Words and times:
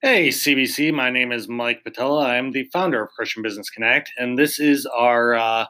Hey, 0.00 0.28
CBC. 0.28 0.94
My 0.94 1.10
name 1.10 1.32
is 1.32 1.48
Mike 1.48 1.82
Patella. 1.82 2.24
I'm 2.24 2.52
the 2.52 2.62
founder 2.72 3.02
of 3.02 3.10
Christian 3.10 3.42
Business 3.42 3.68
Connect, 3.68 4.12
and 4.16 4.38
this 4.38 4.60
is 4.60 4.86
our, 4.86 5.34
uh, 5.34 5.66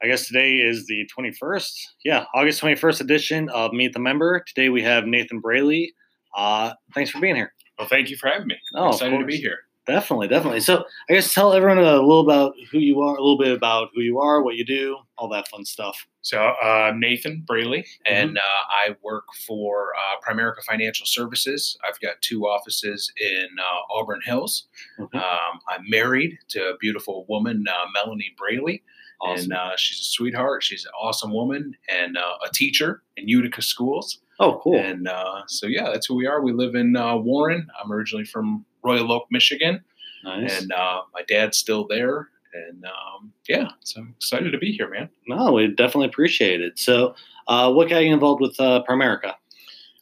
I 0.00 0.06
guess 0.06 0.28
today 0.28 0.58
is 0.58 0.86
the 0.86 1.04
21st. 1.18 1.72
Yeah, 2.04 2.26
August 2.32 2.62
21st 2.62 3.00
edition 3.00 3.48
of 3.48 3.72
Meet 3.72 3.92
the 3.92 3.98
Member. 3.98 4.44
Today 4.46 4.68
we 4.68 4.84
have 4.84 5.04
Nathan 5.04 5.40
Braley. 5.40 5.92
Uh, 6.36 6.74
thanks 6.94 7.10
for 7.10 7.18
being 7.18 7.34
here. 7.34 7.52
Well, 7.76 7.88
thank 7.88 8.08
you 8.08 8.16
for 8.16 8.28
having 8.28 8.46
me. 8.46 8.56
Oh, 8.76 8.84
I'm 8.84 8.92
excited 8.92 9.18
to 9.18 9.24
be 9.24 9.38
here. 9.38 9.58
Definitely, 9.90 10.28
definitely. 10.28 10.60
So, 10.60 10.84
I 11.08 11.14
guess 11.14 11.34
tell 11.34 11.52
everyone 11.52 11.78
a 11.78 11.96
little 11.96 12.20
about 12.20 12.54
who 12.70 12.78
you 12.78 13.00
are, 13.00 13.16
a 13.16 13.20
little 13.20 13.38
bit 13.38 13.50
about 13.52 13.88
who 13.94 14.02
you 14.02 14.20
are, 14.20 14.40
what 14.42 14.54
you 14.54 14.64
do, 14.64 14.98
all 15.18 15.28
that 15.30 15.48
fun 15.48 15.64
stuff. 15.64 16.06
So, 16.22 16.38
uh, 16.38 16.92
Nathan 16.96 17.42
Braley, 17.46 17.80
Mm-hmm. 17.80 18.14
and 18.14 18.38
uh, 18.38 18.40
I 18.68 18.94
work 19.02 19.24
for 19.46 19.88
uh, 19.96 20.20
Primerica 20.24 20.62
Financial 20.64 21.06
Services. 21.06 21.76
I've 21.88 21.98
got 22.00 22.20
two 22.20 22.42
offices 22.46 23.12
in 23.20 23.48
uh, 23.58 23.98
Auburn 23.98 24.20
Hills. 24.24 24.68
Mhm. 25.00 25.14
Um, 25.14 25.60
I'm 25.68 25.82
married 25.88 26.38
to 26.50 26.60
a 26.70 26.76
beautiful 26.76 27.26
woman, 27.28 27.64
uh, 27.68 27.86
Melanie 27.92 28.32
Braley, 28.38 28.82
Awesome. 29.20 29.44
and 29.44 29.52
uh, 29.52 29.76
she's 29.76 29.98
a 30.00 30.04
sweetheart. 30.04 30.62
She's 30.62 30.84
an 30.84 30.92
awesome 31.02 31.32
woman 31.32 31.74
and 31.88 32.16
uh, 32.16 32.36
a 32.46 32.50
teacher 32.54 33.02
in 33.16 33.26
Utica 33.28 33.60
schools. 33.62 34.20
oh, 34.38 34.60
cool. 34.62 34.78
And 34.78 35.08
uh, 35.08 35.42
so, 35.48 35.66
yeah, 35.66 35.90
that's 35.92 36.06
who 36.06 36.14
we 36.14 36.26
are. 36.26 36.40
We 36.42 36.52
live 36.52 36.74
in 36.74 36.96
uh, 36.96 37.16
Warren. 37.16 37.66
I'm 37.82 37.90
originally 37.92 38.24
from 38.24 38.64
Royal 38.82 39.12
Oak, 39.12 39.26
Michigan. 39.30 39.82
nice. 40.24 40.60
and 40.60 40.72
uh, 40.72 41.02
my 41.14 41.22
dad's 41.28 41.58
still 41.58 41.86
there. 41.86 42.28
And 42.52 42.84
um, 42.84 43.32
yeah, 43.48 43.68
so 43.80 44.00
I'm 44.00 44.14
excited 44.16 44.50
to 44.50 44.58
be 44.58 44.72
here, 44.72 44.88
man. 44.88 45.08
no, 45.28 45.52
we 45.52 45.68
definitely 45.68 46.06
appreciate 46.08 46.60
it. 46.60 46.78
So, 46.78 47.14
uh, 47.46 47.72
what 47.72 47.88
got 47.88 47.98
you 47.98 48.12
involved 48.12 48.40
with 48.40 48.58
uh, 48.58 48.82
Primerica? 48.88 49.34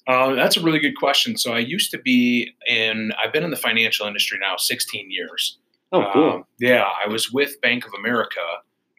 Uh, 0.06 0.34
that's 0.34 0.56
a 0.56 0.62
really 0.62 0.78
good 0.78 0.96
question. 0.96 1.36
So 1.36 1.52
I 1.52 1.58
used 1.58 1.90
to 1.90 1.98
be 1.98 2.54
in, 2.66 3.12
I've 3.22 3.32
been 3.32 3.44
in 3.44 3.50
the 3.50 3.56
financial 3.58 4.06
industry 4.06 4.38
now 4.40 4.56
16 4.56 5.10
years. 5.10 5.58
Oh, 5.92 6.10
cool. 6.12 6.30
Um, 6.30 6.44
yeah, 6.58 6.86
I 7.04 7.08
was 7.08 7.30
with 7.30 7.60
Bank 7.60 7.86
of 7.86 7.92
America 7.92 8.40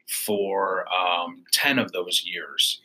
for 0.08 0.86
um, 0.92 1.42
10 1.52 1.80
of 1.80 1.90
those 1.90 2.22
years. 2.24 2.80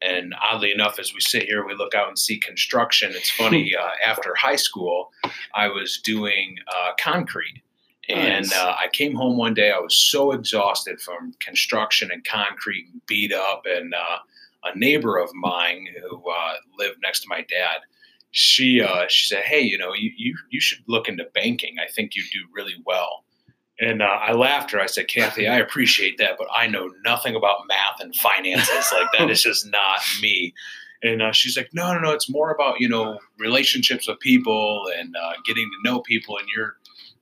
And 0.00 0.34
oddly 0.40 0.70
enough, 0.70 0.98
as 0.98 1.12
we 1.12 1.20
sit 1.20 1.44
here, 1.44 1.66
we 1.66 1.74
look 1.74 1.94
out 1.94 2.08
and 2.08 2.18
see 2.18 2.38
construction. 2.38 3.10
It's 3.14 3.30
funny, 3.30 3.74
uh, 3.80 3.90
after 4.04 4.34
high 4.34 4.56
school, 4.56 5.10
I 5.54 5.68
was 5.68 6.00
doing 6.04 6.56
uh, 6.68 6.92
concrete. 7.00 7.62
And 8.08 8.46
Nice. 8.46 8.56
uh, 8.56 8.74
I 8.78 8.88
came 8.92 9.14
home 9.14 9.36
one 9.36 9.52
day, 9.54 9.70
I 9.70 9.78
was 9.80 9.96
so 9.96 10.32
exhausted 10.32 11.00
from 11.00 11.34
construction 11.40 12.10
and 12.10 12.24
concrete 12.24 12.86
and 12.90 13.04
beat 13.06 13.32
up. 13.34 13.64
And 13.66 13.92
uh, 13.92 14.18
a 14.64 14.78
neighbor 14.78 15.18
of 15.18 15.30
mine 15.34 15.86
who 16.08 16.16
uh, 16.30 16.54
lived 16.78 16.98
next 17.02 17.20
to 17.20 17.26
my 17.28 17.42
dad, 17.42 17.80
she 18.30 18.80
uh, 18.80 19.06
she 19.08 19.26
said, 19.26 19.44
"Hey, 19.44 19.60
you 19.60 19.78
know, 19.78 19.94
you, 19.94 20.10
you 20.16 20.36
you 20.50 20.60
should 20.60 20.80
look 20.86 21.08
into 21.08 21.24
banking. 21.34 21.76
I 21.82 21.90
think 21.90 22.14
you 22.14 22.22
do 22.32 22.40
really 22.52 22.76
well." 22.84 23.24
And 23.80 24.02
uh, 24.02 24.06
I 24.06 24.32
laughed 24.32 24.72
her. 24.72 24.80
I 24.80 24.86
said, 24.86 25.08
"Kathy, 25.08 25.46
I 25.46 25.58
appreciate 25.58 26.18
that, 26.18 26.36
but 26.36 26.48
I 26.54 26.66
know 26.66 26.90
nothing 27.04 27.36
about 27.36 27.66
math 27.68 28.00
and 28.00 28.14
finances. 28.14 28.68
Like 28.92 29.08
that 29.18 29.30
is 29.30 29.42
just 29.42 29.70
not 29.70 30.00
me." 30.20 30.54
And 31.02 31.22
uh, 31.22 31.32
she's 31.32 31.56
like, 31.56 31.70
"No, 31.72 31.92
no, 31.92 32.00
no. 32.00 32.10
It's 32.10 32.28
more 32.28 32.50
about 32.50 32.80
you 32.80 32.88
know 32.88 33.18
relationships 33.38 34.08
with 34.08 34.18
people 34.18 34.84
and 34.98 35.14
uh, 35.16 35.34
getting 35.44 35.64
to 35.70 35.88
know 35.88 36.00
people. 36.00 36.36
And 36.38 36.48
you're 36.54 36.76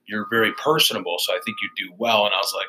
you're 0.07 0.27
very 0.29 0.51
personable, 0.53 1.17
so 1.19 1.33
I 1.33 1.39
think 1.45 1.57
you 1.61 1.87
do 1.87 1.93
well." 1.97 2.25
And 2.25 2.33
I 2.33 2.37
was 2.37 2.53
like, 2.55 2.67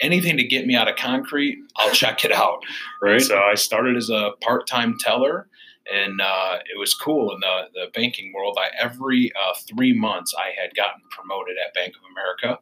"Anything 0.00 0.36
to 0.36 0.44
get 0.44 0.66
me 0.66 0.76
out 0.76 0.88
of 0.88 0.94
concrete, 0.94 1.58
I'll 1.76 1.92
check 1.92 2.24
it 2.24 2.30
out." 2.30 2.62
right. 3.00 3.20
So 3.20 3.40
I 3.40 3.56
started 3.56 3.96
as 3.96 4.10
a 4.10 4.30
part-time 4.40 4.96
teller, 5.00 5.48
and 5.92 6.20
uh, 6.20 6.58
it 6.72 6.78
was 6.78 6.94
cool 6.94 7.34
in 7.34 7.40
the, 7.40 7.62
the 7.74 7.86
banking 7.92 8.32
world. 8.32 8.56
I 8.60 8.68
every 8.80 9.32
uh, 9.34 9.54
three 9.66 9.92
months 9.92 10.34
I 10.38 10.52
had 10.60 10.74
gotten 10.76 11.00
promoted 11.10 11.56
at 11.58 11.74
Bank 11.74 11.94
of 11.96 12.02
America, 12.12 12.60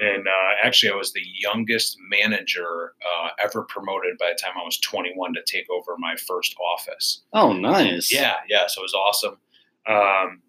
and 0.00 0.26
uh, 0.26 0.50
actually 0.66 0.92
I 0.92 0.94
was 0.96 1.12
the 1.12 1.22
youngest 1.34 1.96
manager 2.08 2.94
uh, 3.02 3.28
ever 3.44 3.62
promoted 3.64 4.16
by 4.18 4.30
the 4.30 4.38
time 4.42 4.52
I 4.60 4.64
was 4.64 4.78
21 4.78 5.34
to 5.34 5.40
take 5.46 5.66
over 5.70 5.96
my 5.98 6.16
first 6.26 6.54
office. 6.74 7.22
oh, 7.32 7.52
nice. 7.52 8.12
Yeah, 8.12 8.36
yeah. 8.48 8.66
So 8.68 8.80
it 8.80 8.84
was 8.84 8.94
awesome. 8.94 9.36
Um, 9.88 10.42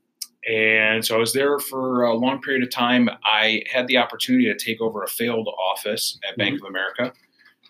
and 0.49 1.05
so 1.05 1.15
I 1.15 1.19
was 1.19 1.33
there 1.33 1.59
for 1.59 2.03
a 2.03 2.15
long 2.15 2.41
period 2.41 2.63
of 2.63 2.71
time. 2.71 3.09
I 3.23 3.63
had 3.71 3.87
the 3.87 3.97
opportunity 3.97 4.45
to 4.45 4.55
take 4.57 4.81
over 4.81 5.03
a 5.03 5.07
failed 5.07 5.47
office 5.47 6.17
at 6.27 6.37
Bank 6.37 6.59
of 6.61 6.67
America. 6.67 7.13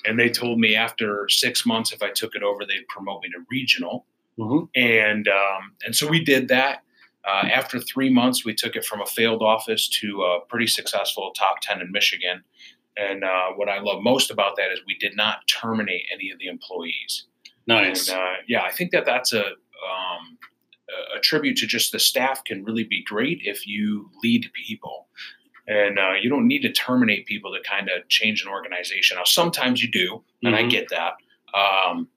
And 0.06 0.18
they 0.20 0.30
told 0.30 0.58
me 0.60 0.76
after 0.76 1.28
six 1.30 1.66
months, 1.66 1.92
if 1.92 2.02
I 2.02 2.10
took 2.12 2.34
it 2.34 2.44
over, 2.44 2.66
they'd 2.66 2.88
promote 2.88 3.22
me 3.24 3.30
to 3.30 3.40
regional. 3.52 4.06
Mhm. 4.40 4.70
And 4.76 5.28
um, 5.28 5.74
and 5.86 5.96
so 5.96 6.08
we 6.08 6.24
did 6.24 6.48
that. 6.48 6.84
Uh, 7.28 7.48
after 7.48 7.80
three 7.80 8.10
months, 8.10 8.44
we 8.46 8.54
took 8.54 8.76
it 8.76 8.84
from 8.86 9.02
a 9.02 9.06
failed 9.06 9.42
office 9.44 9.88
to 9.88 10.24
a 10.24 10.40
pretty 10.50 10.68
successful 10.68 11.32
top 11.38 11.58
10 11.62 11.82
in 11.82 11.92
Michigan. 11.92 12.44
And 12.98 13.24
uh, 13.24 13.50
what 13.56 13.70
I 13.70 13.80
love 13.80 14.02
most 14.04 14.32
about 14.32 14.56
that 14.58 14.72
is 14.72 14.80
we 14.88 14.96
did 14.98 15.16
not 15.16 15.48
terminate 15.48 16.04
any 16.14 16.30
of 16.32 16.40
the 16.40 16.48
employees. 16.48 17.26
Nice. 17.68 18.10
And 18.10 18.18
uh, 18.20 18.34
yeah, 18.48 18.64
I 18.64 18.72
think 18.72 18.92
that 18.92 19.06
that's 19.06 19.34
a 19.34 19.46
um, 19.46 20.38
a- 21.16 21.20
tribute 21.22 21.58
to 21.58 21.68
just 21.68 21.92
the 21.92 22.00
staff 22.00 22.44
can 22.44 22.64
really 22.66 22.84
be 22.84 23.04
great 23.04 23.40
if 23.44 23.66
you 23.68 24.10
lead 24.24 24.50
people, 24.66 25.08
and 25.68 25.98
uh, 26.00 26.14
you 26.22 26.30
don't 26.30 26.48
need 26.48 26.64
to 26.64 26.72
terminate 26.72 27.26
people 27.28 27.54
to 27.54 27.60
kind 27.62 27.88
of 27.90 28.08
change 28.10 28.44
an 28.44 28.50
organization. 28.50 29.16
Now, 29.18 29.24
sometimes 29.26 29.82
you 29.82 29.90
do, 29.92 30.24
and 30.44 30.56
I 30.56 30.64
Mhm. 30.64 30.70
get 30.72 30.90
that, 30.90 31.14
um, 31.58 32.10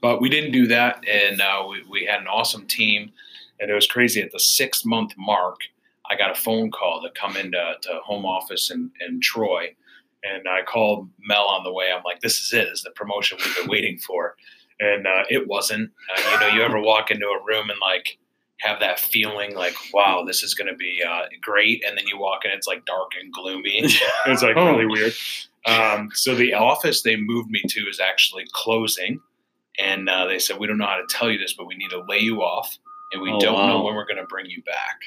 but 0.00 0.20
we 0.20 0.28
didn't 0.28 0.52
do 0.52 0.66
that, 0.68 1.04
and 1.06 1.40
uh, 1.40 1.64
we 1.68 1.82
we 1.90 2.04
had 2.06 2.20
an 2.20 2.28
awesome 2.28 2.66
team, 2.66 3.12
and 3.60 3.70
it 3.70 3.74
was 3.74 3.86
crazy. 3.86 4.20
At 4.22 4.32
the 4.32 4.40
six 4.40 4.84
month 4.84 5.12
mark, 5.16 5.56
I 6.10 6.16
got 6.16 6.30
a 6.30 6.34
phone 6.34 6.70
call 6.70 7.02
to 7.02 7.10
come 7.20 7.36
into 7.36 7.74
to 7.82 8.00
home 8.04 8.24
office 8.26 8.70
in, 8.70 8.90
in 9.06 9.20
Troy. 9.20 9.74
And 10.22 10.48
I 10.48 10.62
called 10.62 11.08
Mel 11.20 11.44
on 11.46 11.64
the 11.64 11.72
way. 11.72 11.90
I'm 11.96 12.02
like, 12.04 12.20
this 12.20 12.40
is 12.40 12.52
it. 12.52 12.64
This 12.68 12.78
is 12.80 12.82
the 12.84 12.90
promotion 12.90 13.38
we've 13.42 13.56
been 13.56 13.68
waiting 13.70 13.96
for 13.98 14.34
and 14.80 15.06
uh, 15.06 15.24
it 15.28 15.46
wasn't. 15.46 15.90
Uh, 16.16 16.30
you 16.32 16.40
know, 16.40 16.46
you 16.48 16.62
ever 16.62 16.80
walk 16.80 17.10
into 17.10 17.26
a 17.26 17.44
room 17.44 17.68
and 17.70 17.78
like 17.82 18.18
have 18.60 18.80
that 18.80 18.98
feeling 18.98 19.54
like, 19.54 19.74
wow, 19.92 20.24
this 20.26 20.42
is 20.42 20.54
going 20.54 20.68
to 20.68 20.76
be 20.76 21.02
uh, 21.06 21.22
great, 21.42 21.82
and 21.86 21.96
then 21.96 22.06
you 22.06 22.18
walk 22.18 22.44
in, 22.46 22.50
it's 22.50 22.66
like 22.66 22.84
dark 22.86 23.10
and 23.20 23.32
gloomy. 23.32 23.80
it's 24.26 24.42
like 24.42 24.56
Oh. 24.56 24.70
really 24.72 24.86
weird. 24.86 25.12
Um, 25.66 26.08
so 26.14 26.34
the 26.34 26.54
office 26.54 27.02
they 27.02 27.16
moved 27.16 27.50
me 27.50 27.60
to 27.68 27.80
is 27.88 28.00
actually 28.00 28.44
closing, 28.52 29.20
and 29.78 30.08
uh, 30.08 30.26
they 30.26 30.38
said 30.38 30.58
we 30.58 30.66
don't 30.66 30.78
know 30.78 30.86
how 30.86 30.96
to 30.96 31.06
tell 31.10 31.30
you 31.30 31.38
this, 31.38 31.52
but 31.54 31.66
we 31.66 31.74
need 31.76 31.90
to 31.90 32.02
lay 32.08 32.18
you 32.18 32.40
off, 32.40 32.78
and 33.12 33.20
we 33.22 33.30
Oh, 33.30 33.40
don't 33.40 33.66
know 33.66 33.82
when 33.82 33.94
we're 33.94 34.06
going 34.06 34.16
to 34.18 34.26
bring 34.26 34.46
you 34.46 34.62
back. 34.62 35.00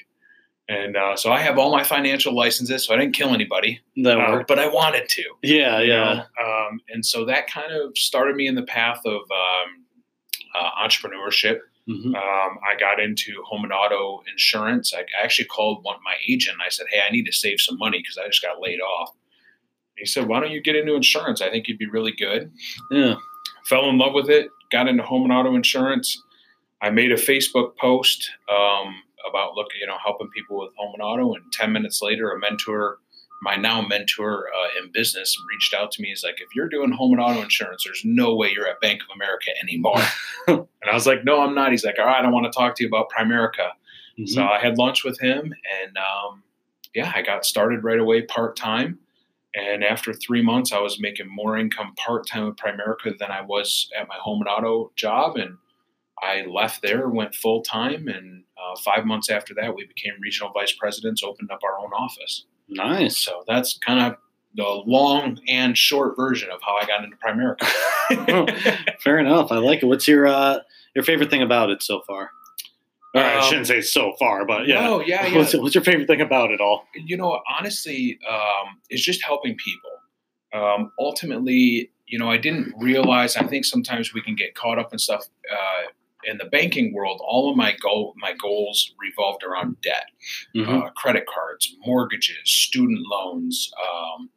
And 0.70 0.96
uh, 0.96 1.16
so 1.18 1.32
I 1.32 1.40
have 1.40 1.58
all 1.58 1.72
my 1.72 1.84
financial 1.84 2.34
licenses, 2.34 2.86
so 2.86 2.94
I 2.94 2.98
didn't 2.98 3.14
kill 3.16 3.34
anybody, 3.34 3.82
that 3.98 4.18
uh, 4.20 4.32
worked. 4.32 4.48
but 4.48 4.60
I 4.60 4.68
wanted 4.68 5.10
to 5.10 5.24
Yeah, 5.42 5.80
yeah. 5.82 6.24
Um, 6.42 6.80
and 6.90 7.06
so 7.06 7.26
that 7.26 7.48
kind 7.50 7.72
of 7.74 7.98
started 7.98 8.36
me 8.38 8.48
in 8.48 8.56
the 8.56 8.64
path 8.64 9.02
of 9.06 9.22
um, 9.22 9.84
uh, 10.56 10.70
entrepreneurship. 10.88 11.60
Mhm. 11.90 12.16
Um, 12.16 12.60
I 12.64 12.80
got 12.80 13.02
into 13.02 13.44
home 13.44 13.66
and 13.66 13.74
auto 13.74 14.24
insurance. 14.32 14.94
I 14.94 15.04
actually 15.22 15.46
called 15.50 15.84
one 15.84 15.98
my 16.06 16.16
agent. 16.30 16.58
I 16.66 16.70
said, 16.70 16.86
"Hey, 16.90 17.02
I 17.06 17.12
need 17.12 17.26
to 17.26 17.34
save 17.34 17.60
some 17.60 17.78
money 17.78 18.00
because 18.00 18.18
I 18.18 18.26
just 18.28 18.42
got 18.42 18.62
laid 18.62 18.80
off." 18.80 19.10
He 19.98 20.06
said, 20.06 20.28
"Why 20.30 20.40
don't 20.40 20.52
you 20.52 20.62
get 20.62 20.78
into 20.78 20.96
insurance? 20.96 21.42
I 21.42 21.50
think 21.50 21.68
you'd 21.68 21.78
be 21.78 21.88
really 21.88 22.14
good." 22.14 22.54
Yeah. 22.90 23.16
Fell 23.66 23.90
in 23.90 23.98
love 23.98 24.14
with 24.14 24.30
it. 24.30 24.48
Got 24.72 24.88
into 24.88 25.04
home 25.04 25.24
and 25.24 25.34
auto 25.34 25.56
insurance. 25.56 26.24
I 26.84 26.90
made 26.90 27.12
a 27.12 27.16
Facebook 27.16 27.78
post 27.78 28.30
um, 28.50 29.02
about 29.28 29.56
looking, 29.56 29.82
you 29.82 29.88
know, 29.88 29.98
helping 30.04 30.30
people 30.30 30.60
with 30.60 30.74
home 30.78 30.94
and 30.94 31.02
auto. 31.02 31.34
And 31.34 31.52
ten 31.52 31.72
minutes 31.72 32.02
later, 32.02 32.32
a 32.32 32.40
mentor 32.40 33.00
my 33.44 33.56
now 33.58 33.82
mentor 33.82 34.48
uh, 34.48 34.80
in 34.80 34.90
business 34.94 35.36
reached 35.50 35.74
out 35.74 35.92
to 35.92 36.02
me. 36.02 36.08
He's 36.08 36.24
like, 36.24 36.40
if 36.40 36.56
you're 36.56 36.70
doing 36.70 36.92
home 36.94 37.12
and 37.12 37.22
auto 37.22 37.42
insurance, 37.42 37.84
there's 37.84 38.02
no 38.06 38.36
way 38.36 38.52
you're 38.52 38.68
at 38.68 38.80
Bank 38.80 39.02
of 39.02 39.14
America 39.14 39.52
anymore. 39.62 40.02
and 40.48 40.66
I 40.90 40.94
was 40.94 41.06
like, 41.06 41.26
no, 41.26 41.42
I'm 41.42 41.54
not. 41.54 41.72
He's 41.72 41.84
like, 41.84 42.00
all 42.00 42.06
right, 42.06 42.20
I 42.20 42.22
don't 42.22 42.32
want 42.32 42.46
to 42.52 42.58
talk 42.58 42.76
to 42.76 42.84
you 42.84 42.88
about 42.88 43.10
Primerica. 43.12 43.72
Mhm. 44.18 44.30
So 44.30 44.44
I 44.44 44.60
had 44.60 44.78
lunch 44.78 45.04
with 45.04 45.20
him, 45.20 45.54
and 45.82 45.98
um, 45.98 46.44
yeah, 46.96 47.12
I 47.14 47.22
got 47.22 47.46
started 47.46 47.84
right 47.84 48.00
away 48.00 48.22
part 48.22 48.56
time. 48.56 49.00
And 49.56 49.84
after 49.84 50.14
three 50.14 50.42
months, 50.42 50.72
I 50.72 50.80
was 50.80 51.00
making 51.00 51.28
more 51.30 51.58
income 51.58 51.94
part 51.96 52.28
time 52.28 52.46
with 52.46 52.56
Primerica 52.56 53.18
than 53.18 53.30
I 53.30 53.42
was 53.42 53.90
at 54.00 54.08
my 54.08 54.16
home 54.20 54.42
and 54.42 54.50
auto 54.50 54.92
job. 54.96 55.36
And 55.36 55.58
I 56.24 56.46
left 56.48 56.82
there, 56.82 57.10
went 57.10 57.36
full 57.36 57.62
time, 57.62 58.08
and 58.08 58.44
uh, 58.58 58.76
five 58.84 59.06
months 59.06 59.30
after 59.30 59.54
that, 59.56 59.76
we 59.76 59.86
became 59.86 60.14
regional 60.22 60.52
vice 60.54 60.72
presidents, 60.74 61.24
opened 61.24 61.52
up 61.52 61.60
our 61.64 61.78
own 61.80 61.92
office. 61.92 62.46
nice. 62.70 63.18
So 63.18 63.44
that's 63.48 63.78
kind 63.80 64.00
of 64.00 64.18
the 64.56 64.64
long 64.86 65.40
and 65.48 65.78
short 65.78 66.16
version 66.16 66.50
of 66.52 66.62
how 66.62 66.76
I 66.76 66.86
got 66.86 67.04
into 67.04 67.18
Primerica. 67.18 68.96
Fair 69.02 69.18
enough. 69.20 69.52
I 69.52 69.58
like 69.58 69.82
it. 69.84 69.88
What's 69.88 70.08
your 70.08 70.28
uh, 70.28 70.60
your 70.96 71.04
favorite 71.04 71.30
thing 71.30 71.42
about 71.42 71.70
it 71.72 71.82
so 71.82 72.02
far? 72.08 72.30
Or 73.16 73.22
I 73.22 73.38
Um, 73.40 73.44
shouldn't 73.44 73.68
say 73.68 73.82
so 73.82 74.14
far, 74.20 74.46
but 74.46 74.68
yeah. 74.68 74.82
No, 74.82 75.00
yeah, 75.02 75.26
yeah. 75.28 75.38
What's, 75.38 75.54
what's 75.56 75.76
your 75.76 75.84
favorite 75.84 76.08
thing 76.08 76.22
about 76.22 76.52
it 76.52 76.62
all? 76.62 76.86
you 76.96 77.18
know, 77.18 77.40
honestly, 77.58 78.18
um, 78.30 78.80
it's 78.90 79.04
just 79.04 79.24
helping 79.24 79.56
people. 79.56 79.90
Um, 80.54 80.92
ultimately, 81.00 81.92
you 82.08 82.20
know, 82.20 82.30
I 82.30 82.38
didn't 82.38 82.74
realize. 82.78 83.36
I 83.36 83.44
think 83.48 83.66
sometimes 83.66 84.14
we 84.14 84.22
can 84.22 84.36
get 84.36 84.54
caught 84.56 84.78
up 84.78 84.94
in 84.94 85.00
stuff. 85.00 85.26
Uh, 85.52 85.90
in 86.26 86.38
the 86.38 86.46
banking 86.46 86.94
world, 86.94 87.22
all 87.26 87.50
of 87.52 87.58
my 87.58 87.74
goal 87.82 88.14
my 88.18 88.34
goals 88.34 88.94
revolved 89.00 89.44
around 89.44 89.78
debt, 89.82 90.06
Mhm. 90.56 90.68
uh, 90.88 90.90
credit 90.92 91.26
cards, 91.26 91.76
mortgages, 91.86 92.50
student 92.50 93.06
loans, 93.08 93.72
um, 93.88 94.30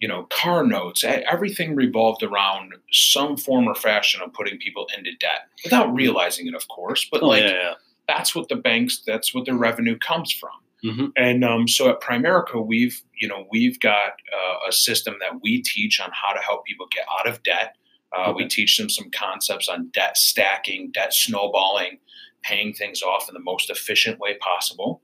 you 0.00 0.08
know, 0.08 0.24
car 0.24 0.64
notes. 0.66 1.02
Everything 1.04 1.74
revolved 1.74 2.22
around 2.22 2.74
some 2.92 3.36
form 3.36 3.66
or 3.66 3.74
fashion 3.74 4.20
of 4.22 4.32
putting 4.32 4.58
people 4.58 4.86
into 4.96 5.12
debt 5.16 5.48
without 5.64 5.92
realizing 5.94 6.46
it, 6.46 6.54
of 6.54 6.68
course. 6.68 7.06
But 7.10 7.22
oh 7.22 7.28
like 7.28 7.42
yeah, 7.44 7.50
yeah. 7.52 7.74
that's 8.06 8.34
what 8.34 8.48
the 8.48 8.56
banks, 8.56 9.02
that's 9.06 9.32
what 9.34 9.46
their 9.46 9.56
revenue 9.56 9.98
comes 9.98 10.32
from. 10.32 10.50
Mhm. 10.84 11.12
And 11.16 11.42
um, 11.44 11.66
so 11.66 11.88
at 11.88 12.00
Primerica, 12.02 12.64
we've 12.64 13.00
you 13.18 13.26
know 13.26 13.46
we've 13.50 13.80
got 13.80 14.12
uh, 14.32 14.68
a 14.68 14.72
system 14.72 15.16
that 15.20 15.40
we 15.42 15.62
teach 15.62 15.98
on 16.00 16.10
how 16.12 16.32
to 16.34 16.40
help 16.40 16.66
people 16.66 16.86
get 16.94 17.06
out 17.18 17.26
of 17.26 17.42
debt. 17.42 17.76
Uh, 18.16 18.32
We 18.32 18.46
teach 18.48 18.76
them 18.76 18.88
some 18.88 19.10
concepts 19.10 19.68
on 19.68 19.88
debt 19.92 20.16
stacking, 20.16 20.90
debt 20.92 21.12
snowballing, 21.12 21.98
paying 22.42 22.72
things 22.72 23.02
off 23.02 23.28
in 23.28 23.34
the 23.34 23.40
most 23.40 23.70
efficient 23.70 24.18
way 24.18 24.34
possible, 24.38 25.02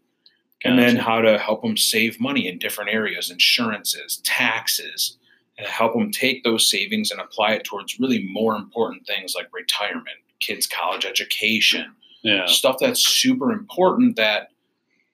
and 0.65 0.79
then 0.79 0.97
how 0.97 1.21
to 1.21 1.39
help 1.39 1.63
them 1.63 1.77
save 1.77 2.21
money 2.21 2.47
in 2.47 2.59
different 2.59 2.91
areas, 2.91 3.31
insurances, 3.31 4.21
taxes, 4.25 5.19
and 5.59 5.67
help 5.67 5.93
them 5.95 6.11
take 6.13 6.45
those 6.45 6.71
savings 6.71 7.11
and 7.11 7.21
apply 7.21 7.53
it 7.53 7.65
towards 7.65 7.99
really 7.99 8.25
more 8.31 8.55
important 8.57 9.07
things 9.07 9.35
like 9.35 9.49
retirement, 9.53 10.17
kids' 10.41 10.67
college 10.67 11.05
education, 11.05 11.93
yeah, 12.23 12.47
stuff 12.47 12.77
that's 12.81 13.05
super 13.05 13.51
important 13.53 14.15
that 14.17 14.52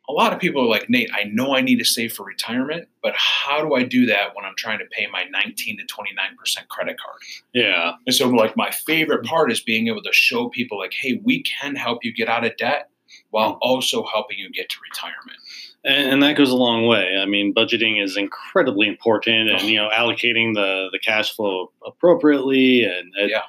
a 0.09 0.13
lot 0.13 0.33
of 0.33 0.39
people 0.39 0.63
are 0.63 0.69
like, 0.69 0.89
Nate, 0.89 1.11
I 1.13 1.25
know 1.25 1.55
I 1.55 1.61
need 1.61 1.79
to 1.79 1.85
save 1.85 2.15
for 2.15 2.25
retirement, 2.25 2.89
but 3.03 3.15
how 3.17 3.61
do 3.61 3.75
I 3.75 3.83
do 3.83 4.07
that 4.07 4.35
when 4.35 4.45
I'm 4.45 4.55
trying 4.57 4.79
to 4.79 4.87
pay 4.87 5.07
my 5.07 5.25
19 5.25 5.79
to 5.79 5.85
29% 5.85 6.69
credit 6.69 6.97
card? 6.99 7.19
yeah, 7.53 7.93
And 8.07 8.15
so, 8.15 8.29
like, 8.29 8.57
my 8.57 8.71
favorite 8.71 9.25
part 9.25 9.53
is 9.53 9.61
being 9.61 9.89
able 9.89 10.03
to 10.03 10.13
show 10.13 10.49
people, 10.49 10.79
like, 10.79 10.95
hey, 10.95 11.21
we 11.23 11.43
can 11.43 11.77
help 11.77 12.05
you 12.05 12.13
get 12.13 12.29
out 12.29 12.45
of 12.45 12.57
debt 12.57 12.91
while 13.31 13.53
hmm. 13.53 13.59
also 13.61 14.05
helping 14.05 14.39
you 14.39 14.51
get 14.51 14.69
to 14.71 14.77
retirement. 14.91 15.39
And, 15.85 16.11
and 16.13 16.23
that 16.23 16.37
goes 16.37 16.51
a 16.51 16.57
long 16.57 16.87
way. 16.87 17.17
I 17.21 17.25
mean, 17.27 17.55
budgeting 17.55 18.03
is 18.03 18.17
incredibly 18.17 18.87
important, 18.89 19.51
and 19.51 19.63
you 19.63 19.77
know, 19.77 19.89
allocating 19.93 20.55
the 20.55 20.89
the 20.93 20.99
cash 20.99 21.35
flow 21.35 21.71
appropriately, 21.87 22.83
and 22.85 23.13
it, 23.17 23.31
Yeah. 23.31 23.43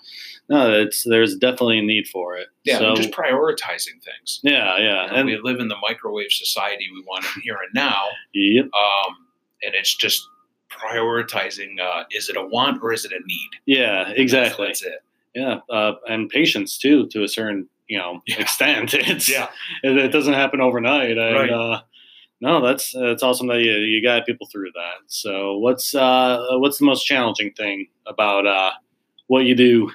no, 0.49 0.71
it's 0.73 1.03
there's 1.03 1.35
definitely 1.35 1.79
a 1.79 1.83
need 1.83 2.07
for 2.07 2.37
it. 2.37 2.47
Yeah, 2.63 2.77
so, 2.79 2.95
just 2.95 3.11
prioritizing 3.11 4.01
things. 4.03 4.39
yeah, 4.43 4.77
yeah, 4.77 5.05
You 5.05 5.11
know, 5.11 5.15
and 5.15 5.25
we 5.27 5.37
live 5.41 5.59
in 5.59 5.67
the 5.69 5.77
microwave 5.81 6.31
society 6.31 6.87
we 6.93 7.01
want 7.07 7.25
it 7.25 7.41
here 7.43 7.55
and 7.55 7.71
now. 7.73 8.03
yep, 8.33 8.65
Um, 8.65 9.15
and 9.63 9.73
it's 9.75 9.95
just 9.95 10.27
prioritizing 10.69 11.79
uh, 11.81 12.03
is 12.11 12.29
it 12.29 12.37
a 12.37 12.45
want 12.45 12.81
or 12.83 12.93
is 12.93 13.05
it 13.05 13.11
a 13.11 13.19
need? 13.25 13.49
yeah, 13.65 14.03
That's- 14.03 14.13
exactly. 14.17 14.67
That's, 14.67 14.83
it. 14.83 14.99
Yeah, 15.35 15.59
uh, 15.69 15.93
and 16.07 16.27
patience 16.29 16.77
too, 16.77 17.07
to 17.07 17.23
a 17.23 17.27
certain 17.27 17.69
you 17.87 17.97
know 17.97 18.21
Yeah. 18.27 18.39
extent. 18.41 18.93
It's 18.93 19.29
Yeah. 19.29 19.49
it, 19.83 19.97
it 19.97 20.11
doesn't 20.11 20.33
happen 20.33 20.61
overnight. 20.61 21.17
And, 21.17 21.35
Right. 21.35 21.49
uh, 21.51 21.81
no, 22.41 22.61
that's 22.61 22.93
that's 22.93 23.23
awesome 23.23 23.47
that 23.47 23.61
you 23.61 23.73
you 23.73 24.01
got 24.01 24.25
people 24.25 24.47
through 24.47 24.71
that. 24.71 24.99
So 25.07 25.57
what's 25.57 25.93
uh 25.93 26.45
what's 26.51 26.77
the 26.77 26.85
most 26.85 27.03
challenging 27.03 27.51
thing 27.53 27.87
about 28.07 28.47
uh 28.47 28.71
what 29.27 29.45
you 29.45 29.55
do? 29.55 29.91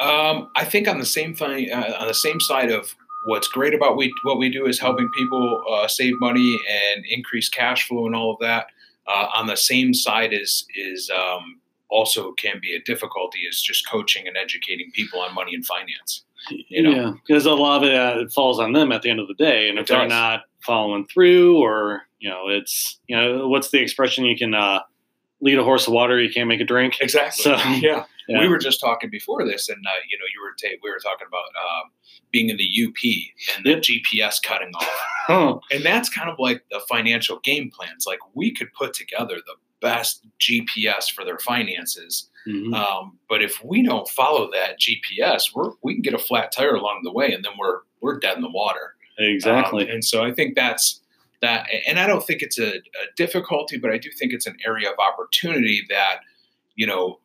Um, 0.00 0.50
I 0.54 0.64
think 0.64 0.86
on 0.86 0.98
the 0.98 1.06
same 1.06 1.34
thing, 1.34 1.72
uh, 1.72 1.96
on 1.98 2.06
the 2.06 2.14
same 2.14 2.38
side 2.40 2.70
of 2.70 2.94
what's 3.26 3.48
great 3.48 3.74
about 3.74 3.96
we 3.96 4.12
what 4.22 4.38
we 4.38 4.48
do 4.48 4.66
is 4.66 4.78
helping 4.78 5.08
people 5.16 5.62
uh, 5.70 5.88
save 5.88 6.14
money 6.20 6.58
and 6.94 7.04
increase 7.06 7.48
cash 7.48 7.88
flow 7.88 8.06
and 8.06 8.14
all 8.14 8.32
of 8.32 8.38
that. 8.40 8.66
Uh, 9.06 9.26
on 9.34 9.46
the 9.46 9.56
same 9.56 9.94
side 9.94 10.32
is 10.32 10.66
is 10.76 11.10
um, 11.10 11.60
also 11.88 12.32
can 12.32 12.60
be 12.60 12.74
a 12.74 12.80
difficulty 12.80 13.40
is 13.40 13.60
just 13.60 13.88
coaching 13.88 14.28
and 14.28 14.36
educating 14.36 14.90
people 14.92 15.20
on 15.20 15.34
money 15.34 15.54
and 15.54 15.66
finance. 15.66 16.24
You 16.50 16.82
know? 16.82 16.90
Yeah, 16.90 17.12
because 17.26 17.46
a 17.46 17.52
lot 17.52 17.82
of 17.82 17.88
it, 17.88 17.94
uh, 17.94 18.20
it 18.20 18.32
falls 18.32 18.58
on 18.60 18.72
them 18.72 18.92
at 18.92 19.02
the 19.02 19.10
end 19.10 19.20
of 19.20 19.28
the 19.28 19.34
day, 19.34 19.68
and 19.68 19.78
It 19.78 19.82
if 19.82 19.86
they're 19.88 20.08
not 20.08 20.42
following 20.64 21.06
through, 21.06 21.58
or 21.58 22.02
you 22.18 22.28
know, 22.30 22.48
it's 22.48 22.98
you 23.06 23.16
know, 23.16 23.48
what's 23.48 23.70
the 23.70 23.80
expression? 23.80 24.24
You 24.24 24.36
can 24.36 24.54
uh, 24.54 24.80
lead 25.40 25.58
a 25.58 25.64
horse 25.64 25.84
to 25.86 25.90
water, 25.90 26.20
you 26.20 26.32
can't 26.32 26.48
make 26.48 26.60
it 26.60 26.64
drink. 26.68 26.96
Exactly. 27.00 27.42
So, 27.42 27.50
yeah. 27.80 28.04
yeah. 28.28 28.40
we 28.40 28.48
were 28.48 28.58
just 28.58 28.80
talking 28.80 29.10
before 29.10 29.44
this, 29.44 29.68
and 29.68 29.84
uh, 29.86 29.90
you 30.08 30.18
know, 30.18 30.24
you 30.34 30.42
were 30.42 30.54
ta- 30.60 30.78
we 30.82 30.90
were 30.90 30.98
talking 30.98 31.26
about 31.26 31.44
um, 31.60 31.90
being 32.32 32.48
in 32.50 32.56
the 32.56 32.70
UP 32.86 33.56
and 33.56 33.64
the 33.64 33.70
Yep. 33.70 33.82
GPS 33.82 34.42
cutting 34.42 34.70
off. 34.74 34.88
Huh. 35.28 35.58
And 35.70 35.84
that's 35.84 36.08
kind 36.08 36.30
of 36.30 36.36
like 36.38 36.64
the 36.70 36.80
financial 36.88 37.38
game 37.40 37.70
plans. 37.70 38.06
Like 38.06 38.20
we 38.32 38.50
could 38.50 38.72
put 38.72 38.94
together 38.94 39.34
the 39.36 39.56
best 39.80 40.26
GPS 40.40 41.08
for 41.10 41.24
their 41.24 41.38
finances, 41.38 42.30
Mhm. 42.46 42.74
um, 42.74 43.18
but 43.28 43.42
if 43.42 43.62
we 43.64 43.82
don't 43.82 44.08
follow 44.08 44.50
that 44.52 44.78
GPS, 44.80 45.54
we're 45.54 45.72
we 45.82 45.94
can 45.94 46.02
get 46.02 46.14
a 46.14 46.18
flat 46.18 46.50
tire 46.52 46.74
along 46.74 47.00
the 47.04 47.12
way, 47.12 47.32
and 47.32 47.44
then 47.44 47.52
we're 47.58 47.80
we're 48.00 48.18
dead 48.18 48.36
in 48.36 48.42
the 48.42 48.50
water. 48.50 48.94
exactly. 49.18 49.84
Um, 49.84 49.90
and 49.90 50.04
so 50.04 50.22
I 50.24 50.32
think 50.32 50.54
that's 50.54 51.00
that. 51.42 51.66
And 51.88 51.98
I 51.98 52.06
don't 52.06 52.24
think 52.24 52.40
it's 52.42 52.58
a, 52.58 52.76
a 52.76 53.06
difficulty, 53.16 53.76
but 53.76 53.90
I 53.90 53.98
do 53.98 54.10
think 54.12 54.32
it's 54.32 54.46
an 54.46 54.56
area 54.64 54.90
of 54.90 54.98
opportunity 54.98 55.82
that 55.88 56.20
you 56.76 56.86
know 56.86 57.18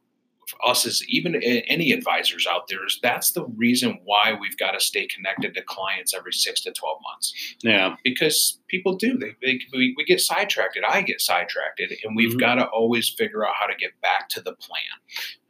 us 0.66 0.86
as 0.86 1.04
even 1.08 1.36
any 1.36 1.92
advisors 1.92 2.46
out 2.50 2.68
there 2.68 2.86
is 2.86 3.00
that's 3.02 3.32
the 3.32 3.46
reason 3.56 4.00
why 4.04 4.34
we've 4.40 4.58
got 4.58 4.72
to 4.72 4.80
stay 4.80 5.08
connected 5.08 5.54
to 5.54 5.62
clients 5.64 6.14
every 6.14 6.34
six 6.34 6.62
to 6.62 6.72
12 6.72 6.98
months 7.12 7.34
yeah. 7.64 7.96
because 8.04 8.60
people 8.68 8.96
do 8.96 9.18
they, 9.18 9.36
they 9.42 9.60
we, 9.72 9.94
we 9.98 10.04
get 10.06 10.20
sidetracked 10.20 10.78
i 10.88 11.02
get 11.02 11.22
sidetracked 11.22 11.80
and 11.80 12.16
we've 12.16 12.34
Mhm. 12.34 12.40
got 12.40 12.56
to 12.56 12.66
always 12.68 13.10
figure 13.10 13.46
out 13.46 13.54
how 13.60 13.68
to 13.68 13.76
get 13.76 13.92
back 14.02 14.30
to 14.30 14.42
the 14.42 14.54
plan 14.54 14.82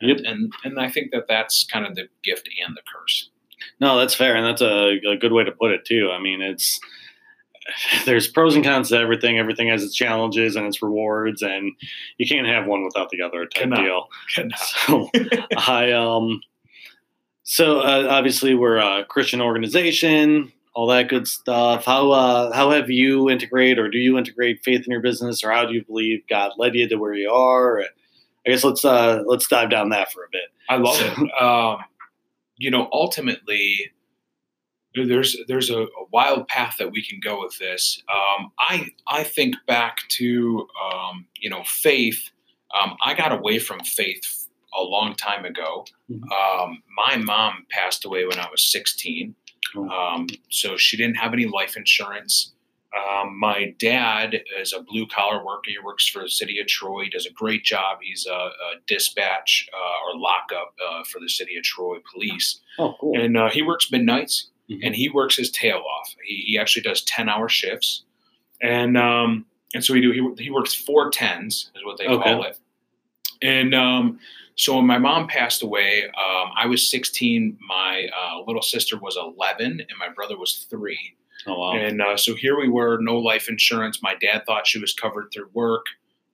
Yep. 0.02 0.18
and 0.26 0.54
and 0.64 0.80
i 0.80 0.90
think 0.90 1.12
that 1.12 1.28
that's 1.28 1.64
kind 1.66 1.86
of 1.86 1.96
the 1.96 2.08
gift 2.24 2.48
and 2.66 2.76
the 2.76 2.82
curse 2.94 3.30
No, 3.80 3.98
that's 3.98 4.14
fair, 4.16 4.36
and 4.36 4.46
that's 4.46 4.62
a, 4.62 5.00
a 5.08 5.16
good 5.18 5.32
way 5.32 5.44
to 5.46 5.52
put 5.52 5.72
it 5.72 5.86
too. 5.86 6.10
I 6.12 6.20
mean, 6.20 6.42
it's 6.42 6.80
there's 8.06 8.28
pros 8.28 8.56
and 8.56 8.64
cons 8.64 8.90
to 8.90 8.98
everything. 8.98 9.40
Everything 9.40 9.70
has 9.70 9.84
its 9.84 9.96
challenges 9.96 10.56
and 10.56 10.66
its 10.66 10.82
rewards, 10.82 11.42
and 11.42 11.72
you 12.18 12.28
can't 12.28 12.48
have 12.48 12.68
one 12.68 12.84
without 12.84 13.10
the 13.10 13.22
other 13.22 13.46
type 13.46 13.64
Cannot. 13.64 13.80
deal. 13.80 14.08
So 14.58 15.10
I 15.58 15.92
um, 15.92 16.42
so 17.44 17.80
uh, 17.80 18.08
obviously 18.10 18.56
we're 18.56 18.78
a 18.78 19.06
Christian 19.06 19.42
organization, 19.42 20.52
all 20.74 20.88
that 20.88 21.10
good 21.10 21.28
stuff. 21.28 21.86
How 21.86 22.12
uh, 22.12 22.54
how 22.54 22.72
have 22.72 22.90
you 22.90 23.30
integrate, 23.30 23.80
or 23.80 23.90
do 23.90 23.98
you 23.98 24.18
integrate 24.18 24.64
faith 24.64 24.86
in 24.86 24.92
your 24.92 25.02
business, 25.02 25.44
or 25.44 25.52
how 25.52 25.66
do 25.66 25.74
you 25.74 25.84
believe 25.86 26.22
God 26.30 26.52
led 26.58 26.76
you 26.76 26.88
to 26.90 26.96
where 26.96 27.14
you 27.14 27.30
are? 27.32 27.82
I 28.46 28.50
guess 28.50 28.64
let's 28.64 28.84
uh, 28.84 29.24
let's 29.26 29.48
dive 29.48 29.70
down 29.70 29.90
that 29.90 30.12
for 30.12 30.24
a 30.24 30.28
bit. 30.32 30.50
I 30.70 30.78
love 30.78 30.98
it. 31.00 31.42
Um, 31.42 31.78
you 32.58 32.72
know, 32.72 32.88
ultimately, 32.92 33.92
there's 34.96 35.36
there's 35.48 35.70
a, 35.70 35.82
a 35.84 36.06
wild 36.12 36.48
path 36.48 36.76
that 36.80 36.92
we 36.92 37.04
can 37.06 37.20
go 37.20 37.40
with 37.42 37.58
this. 37.60 38.02
Um, 38.12 38.52
I 38.60 38.88
I 39.08 39.24
think 39.24 39.56
back 39.68 39.98
to 40.20 40.68
um, 40.94 41.26
you 41.40 41.50
know 41.50 41.64
faith. 41.66 42.30
Um, 42.80 42.96
I 43.04 43.14
got 43.14 43.32
away 43.32 43.60
from 43.60 43.80
faith 43.82 44.48
a 44.78 44.82
long 44.82 45.16
time 45.16 45.46
ago. 45.46 45.86
Mhm. 46.12 46.24
Um, 46.32 46.82
my 46.96 47.18
mom 47.18 47.66
passed 47.70 48.06
away 48.06 48.26
when 48.26 48.40
I 48.40 48.48
was 48.50 48.66
16, 48.72 49.36
Oh. 49.76 49.88
um, 49.90 50.28
so 50.50 50.76
she 50.78 50.98
didn't 50.98 51.18
have 51.18 51.34
any 51.34 51.46
life 51.46 51.78
insurance. 51.78 52.54
Um, 52.96 53.40
my 53.40 53.74
dad 53.80 54.42
is 54.60 54.74
a 54.74 54.82
blue 54.82 55.06
collar 55.08 55.44
worker. 55.46 55.70
He 55.70 55.78
works 55.84 56.08
for 56.08 56.22
the 56.24 56.30
city 56.30 56.60
of 56.60 56.66
Troy. 56.68 57.04
He 57.06 57.10
does 57.12 57.26
a 57.28 57.32
great 57.32 57.64
job. 57.64 58.00
He's 58.02 58.26
a, 58.28 58.34
a 58.34 58.52
dispatch 58.88 59.68
uh, 59.74 59.78
or 60.16 60.20
lockup 60.20 60.74
uh, 60.88 61.04
for 61.04 61.20
the 61.20 61.30
city 61.30 61.56
of 61.58 61.64
Troy 61.64 61.98
police, 62.12 62.60
Oh, 62.80 62.96
cool. 63.00 63.20
and 63.20 63.36
uh, 63.38 63.50
he 63.52 63.62
works 63.62 63.92
midnights 63.92 64.50
Mhm. 64.74 64.80
and 64.84 64.96
he 64.96 65.10
works 65.10 65.38
his 65.38 65.52
tail 65.52 65.78
off. 66.00 66.16
He, 66.26 66.44
he 66.48 66.58
actually 66.58 66.84
does 66.84 67.02
ten 67.04 67.30
hour 67.30 67.48
shifts, 67.50 68.04
and 68.62 68.98
um, 68.98 69.46
and 69.74 69.84
so 69.84 69.94
he 69.94 70.02
do 70.02 70.12
he, 70.12 70.44
he 70.46 70.50
works 70.52 70.74
four 70.74 71.10
tens 71.10 71.72
is 71.76 71.84
what 71.86 71.98
they 71.98 72.08
Okay. 72.08 72.24
call 72.24 72.44
it. 72.44 72.58
And 73.42 73.74
um, 73.76 74.20
so 74.56 74.76
when 74.78 74.86
my 74.86 74.98
mom 74.98 75.28
passed 75.28 75.64
away, 75.64 76.04
um, 76.06 76.52
I 76.56 76.66
was 76.68 76.90
16. 76.90 77.58
My 77.68 78.08
uh, 78.18 78.42
little 78.46 78.62
sister 78.62 78.98
was 78.98 79.18
11, 79.18 79.66
and 79.82 79.90
my 80.00 80.10
brother 80.10 80.38
was 80.38 80.66
three. 80.70 81.16
Oh 81.46 81.60
wow. 81.60 81.74
And 81.74 82.02
uh, 82.02 82.16
so 82.16 82.36
here 82.36 82.58
we 82.58 82.70
were, 82.70 83.00
no 83.02 83.18
life 83.18 83.50
insurance. 83.50 84.02
My 84.02 84.16
dad 84.16 84.44
thought 84.46 84.66
she 84.68 84.80
was 84.80 84.94
covered 84.94 85.30
through 85.34 85.50
work, 85.54 85.86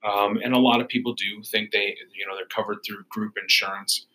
um, 0.03 0.39
and 0.43 0.53
a 0.53 0.59
lot 0.59 0.81
of 0.81 0.87
people 0.87 1.13
do 1.13 1.41
think 1.43 1.71
they, 1.71 1.95
you 2.13 2.27
know, 2.27 2.35
they're 2.35 2.45
covered 2.45 2.77
through 2.85 3.03
group 3.09 3.33
insurance. 3.41 4.05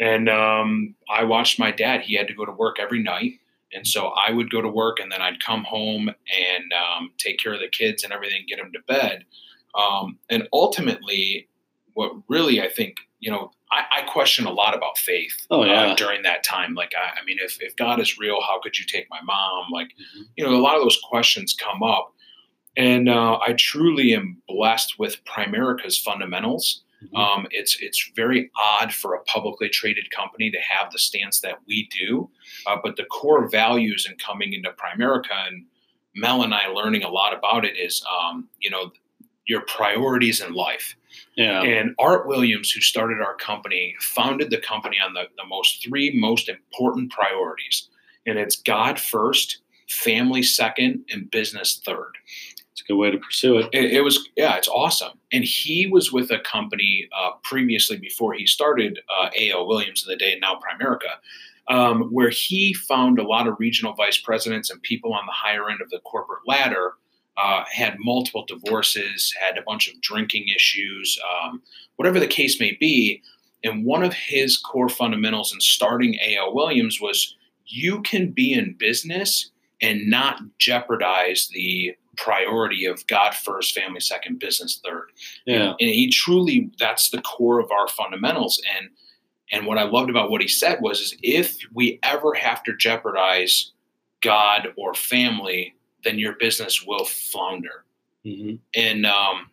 And 0.00 0.28
um, 0.28 0.94
I 1.08 1.24
watched 1.24 1.58
my 1.58 1.70
dad; 1.70 2.02
he 2.02 2.14
had 2.16 2.26
to 2.28 2.34
go 2.34 2.44
to 2.44 2.52
work 2.52 2.78
every 2.80 3.02
night, 3.02 3.34
and 3.74 3.86
so 3.86 4.12
I 4.26 4.30
would 4.30 4.50
go 4.50 4.60
to 4.62 4.68
work, 4.68 4.98
and 5.00 5.10
then 5.12 5.20
I'd 5.20 5.40
come 5.42 5.64
home 5.64 6.08
and 6.08 6.72
um, 6.72 7.10
take 7.18 7.38
care 7.38 7.52
of 7.54 7.60
the 7.60 7.68
kids 7.68 8.04
and 8.04 8.12
everything, 8.12 8.44
get 8.48 8.58
them 8.58 8.72
to 8.72 8.80
bed. 8.86 9.24
Um, 9.74 10.18
and 10.30 10.48
ultimately, 10.52 11.48
what 11.94 12.12
really 12.28 12.62
I 12.62 12.68
think, 12.68 12.96
you 13.20 13.30
know, 13.30 13.50
I, 13.72 13.84
I 13.98 14.02
question 14.02 14.46
a 14.46 14.52
lot 14.52 14.76
about 14.76 14.98
faith 14.98 15.34
Oh, 15.50 15.64
yeah. 15.64 15.92
uh, 15.92 15.96
during 15.96 16.22
that 16.22 16.44
time. 16.44 16.74
Like, 16.74 16.92
I, 16.96 17.20
I 17.20 17.24
mean, 17.24 17.38
if, 17.40 17.60
if 17.60 17.74
God 17.76 18.00
is 18.00 18.18
real, 18.18 18.40
how 18.40 18.60
could 18.60 18.78
you 18.78 18.84
take 18.84 19.06
my 19.10 19.20
mom? 19.22 19.66
Like, 19.72 19.88
Mhm. 19.88 20.24
you 20.36 20.44
know, 20.44 20.54
a 20.54 20.62
lot 20.62 20.76
of 20.76 20.82
those 20.82 20.98
questions 21.08 21.54
come 21.58 21.82
up. 21.82 22.12
And 22.76 23.08
uh, 23.08 23.38
I 23.46 23.52
truly 23.54 24.14
am 24.14 24.42
blessed 24.48 24.98
with 24.98 25.24
Primerica's 25.24 25.98
fundamentals 25.98 26.80
Mm-hmm. 26.80 26.83
Um, 27.14 27.46
it's 27.50 27.76
it's 27.80 28.10
very 28.14 28.50
odd 28.60 28.92
for 28.92 29.14
a 29.14 29.22
publicly 29.24 29.68
traded 29.68 30.10
company 30.10 30.50
to 30.50 30.58
have 30.58 30.90
the 30.92 30.98
stance 30.98 31.40
that 31.40 31.58
we 31.66 31.88
do, 31.98 32.30
uh, 32.66 32.76
but 32.82 32.96
the 32.96 33.04
core 33.04 33.48
values 33.48 34.06
in 34.08 34.16
coming 34.16 34.52
into 34.52 34.70
Primerica 34.70 35.48
and 35.48 35.66
Mel 36.14 36.42
and 36.42 36.54
I 36.54 36.68
learning 36.68 37.02
a 37.02 37.08
lot 37.08 37.36
about 37.36 37.64
it 37.64 37.76
is, 37.76 38.04
um, 38.20 38.48
you 38.60 38.70
know, 38.70 38.92
your 39.46 39.62
priorities 39.62 40.40
in 40.40 40.54
life. 40.54 40.96
Yeah. 41.36 41.62
And 41.62 41.94
Art 41.98 42.26
Williams, 42.26 42.70
who 42.70 42.80
started 42.80 43.20
our 43.20 43.34
company, 43.36 43.94
founded 44.00 44.50
the 44.50 44.58
company 44.58 44.98
on 45.04 45.14
the, 45.14 45.24
the 45.36 45.46
most 45.46 45.84
three 45.84 46.12
most 46.14 46.48
important 46.48 47.10
priorities. 47.10 47.88
And 48.26 48.38
it's 48.38 48.56
God 48.56 48.98
first, 48.98 49.58
family 49.88 50.42
second, 50.42 51.04
and 51.10 51.30
business 51.30 51.80
third. 51.84 52.12
It's 52.74 52.80
a 52.80 52.84
good 52.86 52.96
way 52.96 53.12
to 53.12 53.18
pursue 53.18 53.58
it. 53.58 53.68
It, 53.72 53.92
it 53.92 54.00
was, 54.00 54.28
yeah, 54.34 54.56
it's 54.56 54.66
awesome. 54.66 55.16
And 55.32 55.44
he 55.44 55.86
was 55.86 56.12
with 56.12 56.32
a 56.32 56.40
company 56.40 57.08
uh, 57.16 57.30
previously 57.44 57.96
before 57.96 58.34
he 58.34 58.46
started 58.46 58.98
uh, 59.08 59.30
A.L. 59.38 59.68
Williams 59.68 60.04
in 60.04 60.10
the 60.10 60.16
day, 60.16 60.36
now 60.40 60.58
Primerica, 60.58 61.72
um, 61.72 62.08
where 62.10 62.30
he 62.30 62.74
found 62.74 63.20
a 63.20 63.22
lot 63.22 63.46
of 63.46 63.54
regional 63.60 63.92
vice 63.92 64.18
presidents 64.18 64.70
and 64.70 64.82
people 64.82 65.12
on 65.14 65.24
the 65.24 65.32
higher 65.32 65.70
end 65.70 65.82
of 65.82 65.90
the 65.90 66.00
corporate 66.00 66.40
ladder 66.48 66.94
uh, 67.36 67.62
had 67.72 67.94
multiple 68.00 68.44
divorces, 68.44 69.32
had 69.40 69.56
a 69.56 69.62
bunch 69.62 69.86
of 69.86 70.00
drinking 70.00 70.48
issues, 70.48 71.16
um, 71.44 71.62
whatever 71.94 72.18
the 72.18 72.26
case 72.26 72.58
may 72.58 72.76
be. 72.80 73.22
And 73.62 73.84
one 73.84 74.02
of 74.02 74.14
his 74.14 74.58
core 74.58 74.88
fundamentals 74.88 75.54
in 75.54 75.60
starting 75.60 76.16
A.L. 76.16 76.52
Williams 76.52 77.00
was 77.00 77.36
you 77.66 78.02
can 78.02 78.32
be 78.32 78.52
in 78.52 78.74
business 78.76 79.52
and 79.80 80.10
not 80.10 80.40
jeopardize 80.58 81.48
the 81.52 81.94
priority 82.16 82.84
of 82.84 83.06
God 83.06 83.34
first, 83.34 83.74
family 83.74 84.00
second, 84.00 84.38
business 84.38 84.80
third. 84.84 85.10
Yeah. 85.46 85.70
And 85.80 85.90
he 85.90 86.10
truly, 86.10 86.70
that's 86.78 87.10
the 87.10 87.22
core 87.22 87.60
of 87.60 87.70
our 87.70 87.88
fundamentals. 87.88 88.60
And 88.78 88.90
and 89.52 89.66
what 89.66 89.78
I 89.78 89.84
loved 89.84 90.10
about 90.10 90.30
what 90.30 90.40
he 90.40 90.48
said 90.48 90.78
was 90.80 91.00
is 91.00 91.16
if 91.22 91.58
we 91.72 92.00
ever 92.02 92.34
have 92.34 92.62
to 92.64 92.76
jeopardize 92.76 93.72
God 94.22 94.68
or 94.76 94.94
family, 94.94 95.74
then 96.02 96.18
your 96.18 96.32
business 96.32 96.84
will 96.84 97.04
flounder. 97.04 97.84
Mm-hmm. 98.24 98.56
And 98.74 99.06
um, 99.06 99.50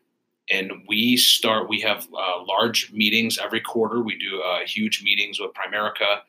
and 0.50 0.72
we 0.88 1.18
start. 1.18 1.70
We 1.70 1.82
have 1.82 2.08
uh, 2.18 2.44
large 2.46 2.92
meetings 2.92 3.38
every 3.38 3.62
quarter. 3.62 4.02
We 4.02 4.18
do 4.18 4.42
uh, 4.42 4.66
huge 4.66 5.04
meetings 5.04 5.40
with 5.40 5.52
Primerica, 5.54 6.22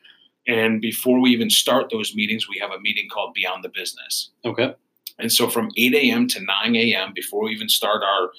and 0.47 0.81
before 0.81 1.19
we 1.19 1.31
even 1.31 1.49
start 1.49 1.89
those 1.89 2.13
meetings, 2.15 2.47
we 2.49 2.59
have 2.59 2.71
a 2.71 2.79
meeting 2.79 3.07
called 3.09 3.33
Beyond 3.33 3.63
the 3.63 3.69
Business. 3.69 4.31
Okay. 4.43 4.75
And 5.19 5.31
so 5.31 5.47
from 5.47 5.69
8 5.77 5.93
a.m. 5.93 6.27
to 6.29 6.41
9 6.41 6.75
a.m. 6.75 7.11
before 7.13 7.45
we 7.45 7.51
even 7.51 7.69
start 7.69 8.03
our 8.03 8.31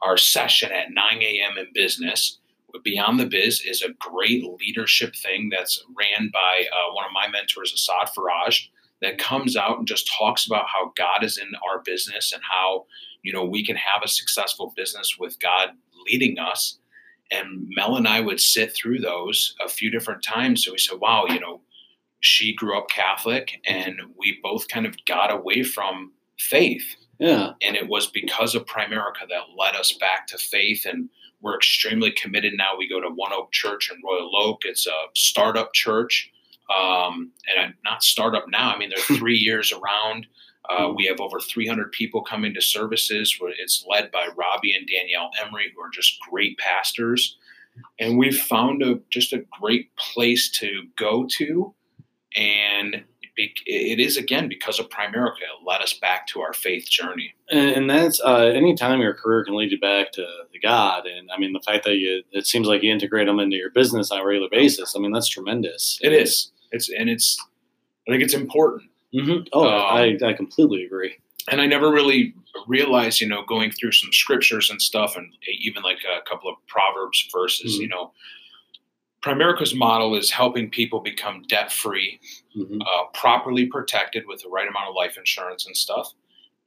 our 0.00 0.16
session 0.16 0.70
at 0.70 0.92
9 0.92 1.22
a.m. 1.22 1.58
in 1.58 1.66
business, 1.74 2.38
Beyond 2.84 3.18
the 3.18 3.26
Biz 3.26 3.62
is 3.62 3.82
a 3.82 3.94
great 3.98 4.44
leadership 4.60 5.16
thing 5.16 5.50
that's 5.50 5.82
ran 5.96 6.30
by 6.32 6.64
uh, 6.70 6.92
one 6.92 7.04
of 7.04 7.12
my 7.12 7.26
mentors, 7.28 7.72
Assad 7.72 8.08
Faraj 8.16 8.68
that 9.00 9.18
comes 9.18 9.56
out 9.56 9.78
and 9.78 9.86
just 9.86 10.10
talks 10.16 10.46
about 10.46 10.66
how 10.66 10.92
God 10.96 11.22
is 11.22 11.38
in 11.38 11.48
our 11.68 11.80
business 11.82 12.32
and 12.32 12.42
how 12.42 12.86
you 13.22 13.32
know 13.32 13.44
we 13.44 13.64
can 13.64 13.76
have 13.76 14.02
a 14.04 14.08
successful 14.08 14.72
business 14.76 15.16
with 15.18 15.38
God 15.40 15.70
leading 16.06 16.38
us. 16.38 16.78
And 17.30 17.68
Mel 17.76 17.96
and 17.96 18.08
I 18.08 18.20
would 18.20 18.40
sit 18.40 18.74
through 18.74 19.00
those 19.00 19.54
a 19.64 19.68
few 19.68 19.90
different 19.90 20.22
times. 20.22 20.64
So 20.64 20.72
we 20.72 20.78
said, 20.78 20.98
"Wow, 21.00 21.26
you 21.28 21.40
know, 21.40 21.60
she 22.20 22.54
grew 22.54 22.76
up 22.76 22.90
Catholic, 22.90 23.60
and 23.66 24.00
we 24.16 24.38
both 24.42 24.68
kind 24.68 24.86
of 24.86 24.94
got 25.06 25.30
away 25.30 25.62
from 25.62 26.12
faith." 26.38 26.96
Yeah, 27.18 27.52
and 27.62 27.76
it 27.76 27.88
was 27.88 28.06
because 28.06 28.54
of 28.54 28.66
Primerica 28.66 29.28
that 29.28 29.56
led 29.56 29.74
us 29.74 29.92
back 29.92 30.26
to 30.28 30.38
faith 30.38 30.86
and 30.86 31.08
we're 31.40 31.56
extremely 31.56 32.10
committed 32.10 32.54
now. 32.56 32.76
We 32.76 32.88
go 32.88 33.00
to 33.00 33.08
One 33.08 33.32
Oak 33.32 33.52
Church 33.52 33.90
in 33.92 34.00
Royal 34.04 34.30
Oak. 34.36 34.62
It's 34.64 34.86
a 34.86 35.06
startup 35.14 35.72
church 35.72 36.32
um, 36.68 37.32
and 37.48 37.60
I'm 37.60 37.74
not 37.84 38.02
startup 38.02 38.46
now. 38.48 38.72
I 38.72 38.78
mean, 38.78 38.90
they're 38.90 39.16
three 39.18 39.36
years 39.36 39.72
around. 39.72 40.26
Uh, 40.68 40.92
we 40.94 41.06
have 41.06 41.20
over 41.20 41.40
300 41.40 41.92
people 41.92 42.22
coming 42.22 42.52
to 42.54 42.60
services. 42.60 43.36
Where 43.38 43.52
it's 43.56 43.84
led 43.88 44.10
by 44.10 44.28
Robbie 44.36 44.74
and 44.74 44.86
Danielle 44.86 45.30
Emery, 45.40 45.72
who 45.74 45.80
are 45.80 45.90
just 45.90 46.18
great 46.30 46.58
pastors. 46.58 47.36
And 47.98 48.18
we've 48.18 48.38
found 48.38 48.82
a 48.82 48.98
just 49.10 49.32
a 49.32 49.44
great 49.60 49.94
place 49.96 50.50
to 50.58 50.82
go 50.96 51.26
to. 51.38 51.74
And 52.36 53.04
it 53.38 54.00
is 54.00 54.16
again 54.16 54.48
because 54.48 54.78
of 54.78 54.88
Primerica. 54.88 55.42
It 55.42 55.66
led 55.66 55.80
us 55.80 55.92
back 55.92 56.26
to 56.28 56.40
our 56.40 56.52
faith 56.52 56.88
journey. 56.88 57.34
And, 57.50 57.88
that's 57.88 58.20
uh, 58.20 58.50
anytime 58.54 59.00
your 59.00 59.14
career 59.14 59.44
can 59.44 59.56
lead 59.56 59.70
you 59.70 59.80
back 59.80 60.12
to 60.12 60.26
God. 60.62 61.06
And 61.06 61.30
I 61.30 61.38
mean, 61.38 61.52
the 61.52 61.60
fact 61.60 61.84
that 61.84 61.96
you 61.96 62.22
it 62.32 62.46
seems 62.46 62.66
like 62.66 62.82
you 62.82 62.92
integrate 62.92 63.26
them 63.26 63.40
into 63.40 63.56
your 63.56 63.70
business 63.70 64.10
on 64.10 64.20
a 64.20 64.24
regular 64.24 64.48
basis. 64.50 64.94
I 64.94 65.00
mean, 65.00 65.12
that's 65.12 65.28
tremendous. 65.28 65.98
It 66.02 66.12
is. 66.12 66.52
It's 66.72 66.90
and 66.90 67.08
it's 67.08 67.38
I 68.06 68.12
think 68.12 68.22
it's 68.22 68.34
important. 68.34 68.90
Mm-hmm. 69.14 69.48
Oh, 69.52 69.66
um, 69.66 69.72
I, 69.72 70.18
I 70.22 70.32
completely 70.34 70.84
agree. 70.84 71.16
And 71.50 71.60
I 71.62 71.66
never 71.66 71.90
really 71.90 72.34
realized, 72.66 73.20
you 73.20 73.28
know, 73.28 73.42
going 73.44 73.70
through 73.70 73.92
some 73.92 74.12
scriptures 74.12 74.68
and 74.70 74.82
stuff, 74.82 75.16
and 75.16 75.32
even 75.60 75.82
like 75.82 75.98
a 76.04 76.28
couple 76.28 76.50
of 76.50 76.56
Proverbs 76.66 77.26
verses, 77.32 77.74
mm-hmm. 77.74 77.82
you 77.82 77.88
know, 77.88 78.12
Primerica's 79.22 79.74
model 79.74 80.14
is 80.16 80.30
helping 80.30 80.70
people 80.70 81.00
become 81.00 81.42
debt 81.48 81.72
free, 81.72 82.20
mm-hmm. 82.56 82.80
uh, 82.80 83.04
properly 83.14 83.66
protected 83.66 84.24
with 84.26 84.42
the 84.42 84.48
right 84.48 84.68
amount 84.68 84.88
of 84.88 84.94
life 84.94 85.16
insurance 85.18 85.66
and 85.66 85.76
stuff, 85.76 86.12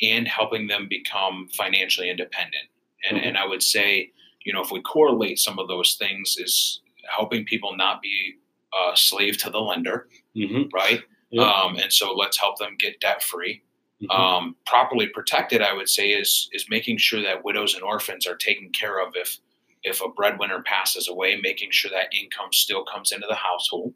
and 0.01 0.27
helping 0.27 0.67
them 0.67 0.87
become 0.89 1.47
financially 1.53 2.09
independent. 2.09 2.67
And, 3.07 3.17
mm-hmm. 3.17 3.27
and 3.29 3.37
I 3.37 3.47
would 3.47 3.63
say, 3.63 4.11
you 4.43 4.53
know, 4.53 4.61
if 4.61 4.71
we 4.71 4.81
correlate 4.81 5.39
some 5.39 5.59
of 5.59 5.67
those 5.67 5.95
things, 5.95 6.35
is 6.37 6.81
helping 7.15 7.45
people 7.45 7.75
not 7.75 8.01
be 8.01 8.35
uh, 8.73 8.95
slave 8.95 9.37
to 9.37 9.49
the 9.49 9.59
lender, 9.59 10.07
mm-hmm. 10.35 10.63
right? 10.73 11.01
Yep. 11.29 11.45
Um, 11.45 11.75
and 11.77 11.91
so 11.91 12.13
let's 12.13 12.39
help 12.39 12.57
them 12.57 12.75
get 12.77 12.99
debt 12.99 13.23
free. 13.23 13.61
Mm-hmm. 14.03 14.11
Um, 14.11 14.55
properly 14.65 15.07
protected, 15.07 15.61
I 15.61 15.73
would 15.73 15.87
say, 15.87 16.09
is 16.09 16.49
is 16.53 16.65
making 16.69 16.97
sure 16.97 17.21
that 17.21 17.45
widows 17.45 17.75
and 17.75 17.83
orphans 17.83 18.25
are 18.25 18.35
taken 18.35 18.69
care 18.71 18.99
of 18.99 19.13
if 19.15 19.37
if 19.83 20.01
a 20.01 20.09
breadwinner 20.09 20.61
passes 20.61 21.07
away, 21.07 21.39
making 21.41 21.71
sure 21.71 21.91
that 21.91 22.13
income 22.13 22.51
still 22.51 22.85
comes 22.85 23.11
into 23.11 23.27
the 23.27 23.35
household, 23.35 23.93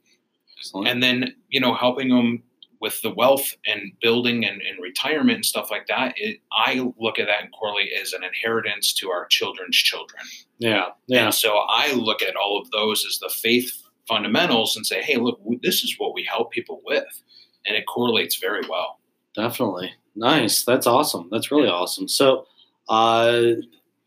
Excellent. 0.58 0.88
and 0.88 1.04
then 1.04 1.36
you 1.50 1.60
know 1.60 1.74
helping 1.74 2.10
them 2.10 2.44
with 2.82 3.01
the 3.01 3.13
wealth 3.13 3.56
and 3.65 3.94
building 4.01 4.46
and, 4.46 4.62
and 4.62 4.82
retirement 4.82 5.38
and 5.38 5.46
stuff 5.46 5.72
like 5.72 5.88
that. 5.88 6.13
It, 6.18 6.39
I 6.51 6.92
look 7.00 7.18
at 7.18 7.25
that 7.27 7.42
and 7.42 7.51
correlate 7.51 7.89
as 8.00 8.13
an 8.13 8.24
inheritance 8.24 8.94
to 8.96 9.10
our 9.10 9.25
children's 9.27 9.77
children. 9.77 10.22
Yeah, 10.60 10.89
yeah. 11.08 11.25
And 11.25 11.34
so 11.34 11.58
I 11.68 11.94
look 11.94 12.22
at 12.22 12.36
all 12.36 12.62
of 12.62 12.70
those 12.72 13.06
as 13.06 13.20
the 13.20 13.30
faith 13.30 13.82
fundamentals 14.08 14.75
and 14.75 14.86
say, 14.86 15.01
hey, 15.01 15.18
look, 15.18 15.39
this 15.62 15.84
is 15.84 15.96
what 15.98 16.13
we 16.13 16.24
help 16.24 16.51
people 16.51 16.82
with. 16.86 17.24
And 17.65 17.75
it 17.75 17.86
correlates 17.88 18.36
very 18.36 18.62
well. 18.70 19.00
Definitely. 19.36 19.92
Nice. 20.15 20.63
That's 20.63 20.88
awesome. 20.88 21.27
That's 21.32 21.51
really 21.51 21.68
awesome. 21.68 22.08
So, 22.08 22.46
uh, 22.88 23.54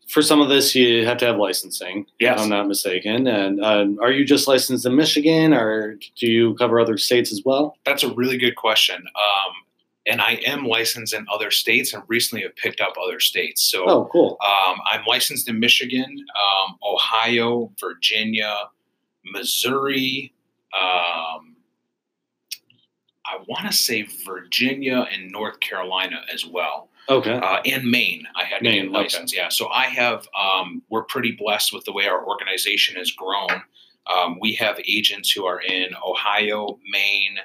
for 0.09 0.21
some 0.21 0.41
of 0.41 0.49
this, 0.49 0.73
you 0.73 1.05
have 1.05 1.17
to 1.19 1.25
have 1.25 1.37
licensing. 1.37 2.05
Yes. 2.19 2.37
If 2.37 2.43
I'm 2.43 2.49
not 2.49 2.67
mistaken. 2.67 3.27
And 3.27 3.63
uh, 3.63 3.85
are 4.01 4.11
you 4.11 4.25
just 4.25 4.47
licensed 4.47 4.85
in 4.85 4.95
Michigan 4.95 5.53
or 5.53 5.95
do 6.17 6.27
you 6.27 6.55
cover 6.55 6.79
other 6.79 6.97
states 6.97 7.31
as 7.31 7.43
well? 7.45 7.77
That's 7.85 8.03
a 8.03 8.13
really 8.13 8.37
good 8.37 8.55
question. 8.55 8.97
Um, 8.97 9.53
and 10.07 10.21
I 10.21 10.41
am 10.45 10.65
licensed 10.65 11.13
in 11.13 11.27
other 11.31 11.51
states 11.51 11.93
and 11.93 12.01
recently 12.07 12.41
have 12.43 12.55
picked 12.55 12.81
up 12.81 12.93
other 13.01 13.19
states. 13.19 13.61
So, 13.61 13.85
oh, 13.87 14.09
cool. 14.11 14.37
Um, 14.43 14.77
I'm 14.91 15.05
licensed 15.05 15.47
in 15.47 15.59
Michigan, 15.59 16.25
um, 16.35 16.77
Ohio, 16.83 17.71
Virginia, 17.79 18.55
Missouri, 19.23 20.33
um, 20.73 21.55
I 23.25 23.37
want 23.47 23.67
to 23.67 23.73
say 23.73 24.07
Virginia 24.25 25.07
and 25.13 25.31
North 25.31 25.59
Carolina 25.59 26.21
as 26.33 26.45
well. 26.45 26.88
Okay. 27.09 27.33
Uh, 27.33 27.61
and 27.65 27.89
Maine, 27.89 28.27
I 28.35 28.43
had 28.43 28.61
Maine, 28.61 28.85
to 28.85 28.91
get 28.91 28.91
license. 28.91 29.33
Okay. 29.33 29.41
Yeah. 29.41 29.49
So 29.49 29.67
I 29.69 29.85
have. 29.85 30.27
Um, 30.39 30.83
we're 30.89 31.03
pretty 31.03 31.31
blessed 31.31 31.73
with 31.73 31.85
the 31.85 31.91
way 31.91 32.07
our 32.07 32.25
organization 32.25 32.95
has 32.97 33.11
grown. 33.11 33.63
Um, 34.15 34.37
we 34.39 34.53
have 34.55 34.79
agents 34.87 35.31
who 35.31 35.45
are 35.45 35.61
in 35.61 35.89
Ohio, 36.05 36.79
Maine. 36.91 37.37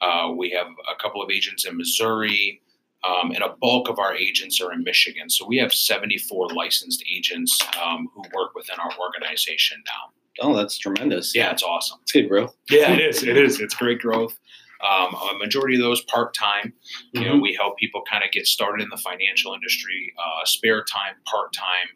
Uh, 0.00 0.32
we 0.36 0.50
have 0.50 0.66
a 0.66 1.00
couple 1.00 1.22
of 1.22 1.30
agents 1.30 1.66
in 1.66 1.76
Missouri, 1.76 2.60
um, 3.04 3.30
and 3.32 3.42
a 3.42 3.54
bulk 3.60 3.88
of 3.88 3.98
our 3.98 4.14
agents 4.14 4.60
are 4.60 4.72
in 4.72 4.82
Michigan. 4.82 5.30
So 5.30 5.46
we 5.46 5.56
have 5.58 5.72
74 5.72 6.48
licensed 6.50 7.02
agents 7.10 7.58
um, 7.82 8.08
who 8.14 8.22
work 8.34 8.54
within 8.54 8.76
our 8.78 8.90
organization 8.98 9.82
now. 9.86 10.12
Oh, 10.40 10.54
that's 10.54 10.76
tremendous. 10.76 11.34
Yeah, 11.34 11.50
it's 11.50 11.62
awesome. 11.62 11.98
It's 12.02 12.12
good 12.12 12.28
growth. 12.28 12.54
Yeah, 12.70 12.92
it 12.92 13.00
is. 13.00 13.22
It 13.22 13.38
is. 13.38 13.60
It's 13.60 13.74
great 13.74 14.00
growth. 14.00 14.38
Um, 14.82 15.14
a 15.14 15.38
majority 15.38 15.76
of 15.76 15.82
those 15.82 16.02
part 16.02 16.34
time. 16.34 16.72
You 17.12 17.20
mm-hmm. 17.20 17.30
know, 17.30 17.40
we 17.40 17.54
help 17.54 17.78
people 17.78 18.02
kind 18.10 18.22
of 18.22 18.30
get 18.30 18.46
started 18.46 18.82
in 18.82 18.90
the 18.90 18.98
financial 18.98 19.54
industry, 19.54 20.12
uh, 20.18 20.44
spare 20.44 20.84
time, 20.84 21.14
part 21.24 21.52
time, 21.52 21.88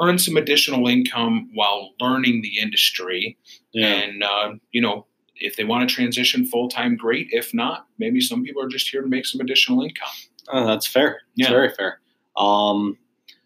earn 0.00 0.18
some 0.18 0.36
additional 0.36 0.86
income 0.86 1.50
while 1.54 1.90
learning 2.00 2.42
the 2.42 2.60
industry. 2.60 3.36
Yeah. 3.72 3.86
And, 3.86 4.22
uh, 4.22 4.54
you 4.70 4.80
know, 4.80 5.06
if 5.34 5.56
they 5.56 5.64
want 5.64 5.88
to 5.88 5.94
transition 5.94 6.46
full 6.46 6.68
time, 6.68 6.96
great. 6.96 7.28
If 7.30 7.52
not, 7.52 7.86
maybe 7.98 8.20
some 8.20 8.44
people 8.44 8.62
are 8.62 8.68
just 8.68 8.88
here 8.88 9.02
to 9.02 9.08
make 9.08 9.26
some 9.26 9.40
additional 9.40 9.82
income. 9.82 10.08
Oh, 10.52 10.66
that's 10.66 10.86
fair. 10.86 11.22
That's 11.36 11.50
yeah. 11.50 11.50
very 11.50 11.70
fair. 11.70 12.00
Um, 12.36 12.98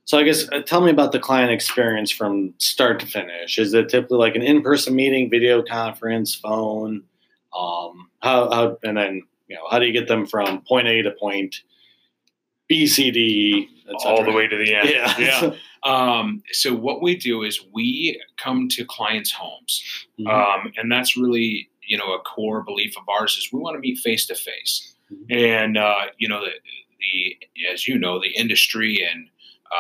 So 0.05 0.19
I 0.19 0.23
guess 0.23 0.49
uh, 0.53 0.63
tell 0.63 0.83
me 0.83 0.91
about 0.93 1.11
the 1.11 1.19
client 1.19 1.51
experience 1.51 2.13
from 2.13 2.55
start 2.59 3.01
to 3.01 3.07
finish. 3.07 3.59
Is 3.59 3.75
it 3.75 3.89
typically 3.89 4.19
like 4.19 4.37
an 4.37 4.43
in-person 4.43 4.95
meeting, 4.95 5.29
video 5.29 5.65
conference, 5.65 6.33
phone? 6.33 7.03
Um, 7.55 8.11
how, 8.21 8.51
how 8.51 8.79
and 8.83 8.97
then 8.97 9.23
you 9.49 9.57
know 9.57 9.63
how 9.71 9.79
do 9.79 9.87
you 9.87 9.93
get 9.93 10.09
them 10.09 10.27
from 10.27 10.63
point 10.63 10.87
A 10.89 11.03
to 11.03 11.11
point 11.13 11.57
B, 12.69 12.87
C, 12.87 13.11
D, 13.11 13.69
et 13.89 13.95
all 14.05 14.25
the 14.25 14.33
way 14.33 14.49
to 14.49 14.57
the 14.57 14.75
end. 14.75 14.89
Yeah. 14.91 15.19
yeah. 15.19 15.51
Um, 15.85 16.43
so 16.51 16.75
what 16.75 17.01
we 17.01 17.15
do 17.15 17.45
is 17.45 17.61
we 17.73 18.21
come 18.39 18.67
to 18.71 18.85
clients' 18.85 19.31
homes, 19.31 19.85
Mhm. 20.19 20.27
um, 20.27 20.73
and 20.77 20.91
that's 20.91 21.17
really 21.17 21.69
you 21.87 21.97
know 21.97 22.13
a 22.13 22.19
core 22.19 22.65
belief 22.65 22.97
of 22.97 23.09
ours 23.09 23.37
is 23.37 23.53
we 23.53 23.61
want 23.61 23.77
to 23.77 23.79
meet 23.81 23.99
face 23.99 24.27
to 24.27 24.35
face, 24.35 24.97
Mhm. 25.13 25.37
and 25.37 25.77
uh, 25.79 26.07
you 26.19 26.27
know 26.29 26.41
the, 26.45 26.51
the 26.99 27.39
as 27.73 27.87
you 27.87 27.99
know 27.99 28.19
the 28.21 28.31
industry 28.35 29.01
and 29.01 29.29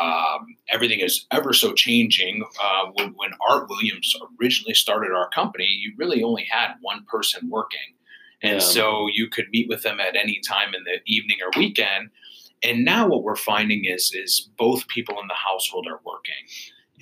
um, 0.00 0.56
everything 0.72 1.00
is 1.00 1.26
ever 1.30 1.52
so 1.52 1.72
changing. 1.72 2.44
Uh, 2.62 2.86
when, 2.94 3.10
when 3.16 3.30
Art 3.48 3.68
Williams 3.68 4.14
originally 4.40 4.74
started 4.74 5.12
our 5.12 5.28
company, 5.30 5.66
you 5.66 5.92
really 5.96 6.22
only 6.22 6.44
had 6.50 6.74
one 6.80 7.04
person 7.06 7.48
working. 7.50 7.94
And 8.42 8.54
Yeah. 8.54 8.58
so 8.60 9.08
you 9.12 9.28
could 9.28 9.46
meet 9.50 9.68
with 9.68 9.82
them 9.82 9.98
at 10.00 10.16
any 10.16 10.40
time 10.46 10.74
in 10.74 10.84
the 10.84 11.00
evening 11.06 11.38
or 11.42 11.58
weekend. 11.58 12.10
And 12.62 12.84
now 12.84 13.06
what 13.08 13.22
we're 13.22 13.36
finding 13.36 13.84
is 13.84 14.12
is 14.14 14.48
both 14.58 14.88
people 14.88 15.20
in 15.20 15.28
the 15.28 15.34
household 15.34 15.86
are 15.86 16.00
working. 16.04 16.34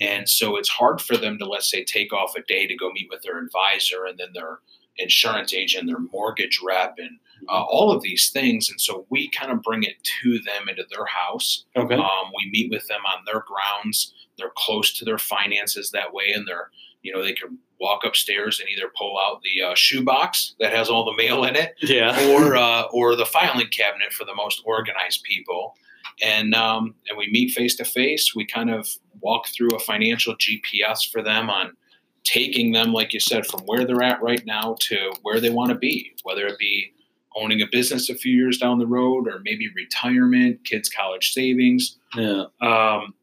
And 0.01 0.27
so 0.29 0.57
it's 0.57 0.69
hard 0.69 1.01
for 1.01 1.15
them 1.17 1.37
to 1.39 1.45
let's 1.45 1.69
say 1.69 1.83
take 1.83 2.11
off 2.13 2.35
a 2.35 2.41
day 2.41 2.67
to 2.67 2.75
go 2.75 2.91
meet 2.91 3.07
with 3.09 3.21
their 3.21 3.37
advisor 3.39 4.05
and 4.05 4.17
then 4.17 4.29
their 4.33 4.59
insurance 4.97 5.53
agent, 5.53 5.87
their 5.87 5.99
mortgage 5.99 6.59
rep, 6.63 6.95
and 6.97 7.19
uh, 7.49 7.63
all 7.63 7.91
of 7.91 8.01
these 8.01 8.29
things. 8.29 8.69
And 8.69 8.79
so 8.79 9.05
we 9.09 9.29
kind 9.29 9.51
of 9.51 9.61
bring 9.61 9.83
it 9.83 9.95
to 10.21 10.39
them 10.39 10.69
into 10.69 10.83
their 10.89 11.05
house. 11.05 11.65
okay. 11.75 11.95
Um, 11.95 12.31
we 12.35 12.49
meet 12.51 12.71
with 12.71 12.87
them 12.87 13.01
on 13.05 13.23
their 13.25 13.43
grounds. 13.45 14.13
They're 14.37 14.51
close 14.55 14.97
to 14.97 15.05
their 15.05 15.17
finances 15.17 15.91
that 15.91 16.13
way, 16.13 16.31
and 16.35 16.47
they're 16.47 16.69
you 17.01 17.13
know 17.13 17.23
they 17.23 17.33
can 17.33 17.57
walk 17.79 18.01
upstairs 18.03 18.59
and 18.59 18.67
either 18.69 18.91
pull 18.97 19.17
out 19.19 19.41
the 19.43 19.61
uh, 19.61 19.75
shoebox 19.75 20.55
that 20.59 20.73
has 20.73 20.89
all 20.89 21.05
the 21.05 21.15
mail 21.15 21.43
in 21.43 21.55
it, 21.55 21.75
yeah. 21.81 22.29
or 22.31 22.55
uh, 22.57 22.83
or 22.91 23.15
the 23.15 23.25
filing 23.25 23.67
cabinet 23.67 24.11
for 24.11 24.25
the 24.25 24.35
most 24.35 24.61
organized 24.65 25.23
people. 25.23 25.75
And 26.21 26.53
um, 26.53 26.95
and 27.07 27.17
we 27.17 27.29
meet 27.31 27.51
face 27.51 27.75
to 27.77 27.85
face. 27.85 28.35
We 28.35 28.45
kind 28.45 28.69
of 28.69 28.87
walk 29.21 29.47
through 29.47 29.75
a 29.75 29.79
financial 29.79 30.35
GPS 30.35 31.09
for 31.09 31.21
them 31.21 31.49
on 31.49 31.75
taking 32.23 32.71
them, 32.71 32.91
like 32.91 33.13
you 33.13 33.19
said, 33.19 33.45
from 33.45 33.61
where 33.61 33.85
they're 33.85 34.01
at 34.01 34.21
right 34.21 34.45
now 34.45 34.75
to 34.79 35.13
where 35.21 35.39
they 35.39 35.49
want 35.49 35.69
to 35.69 35.77
be, 35.77 36.13
whether 36.23 36.45
it 36.47 36.57
be 36.57 36.91
owning 37.35 37.61
a 37.61 37.67
business 37.71 38.09
a 38.09 38.15
few 38.15 38.33
years 38.33 38.57
down 38.57 38.79
the 38.79 38.87
road, 38.87 39.27
or 39.27 39.41
maybe 39.43 39.69
retirement, 39.75 40.63
kids' 40.63 40.89
college 40.89 41.33
savings. 41.33 41.97
Yeah. 42.15 42.45
Um, 42.61 43.13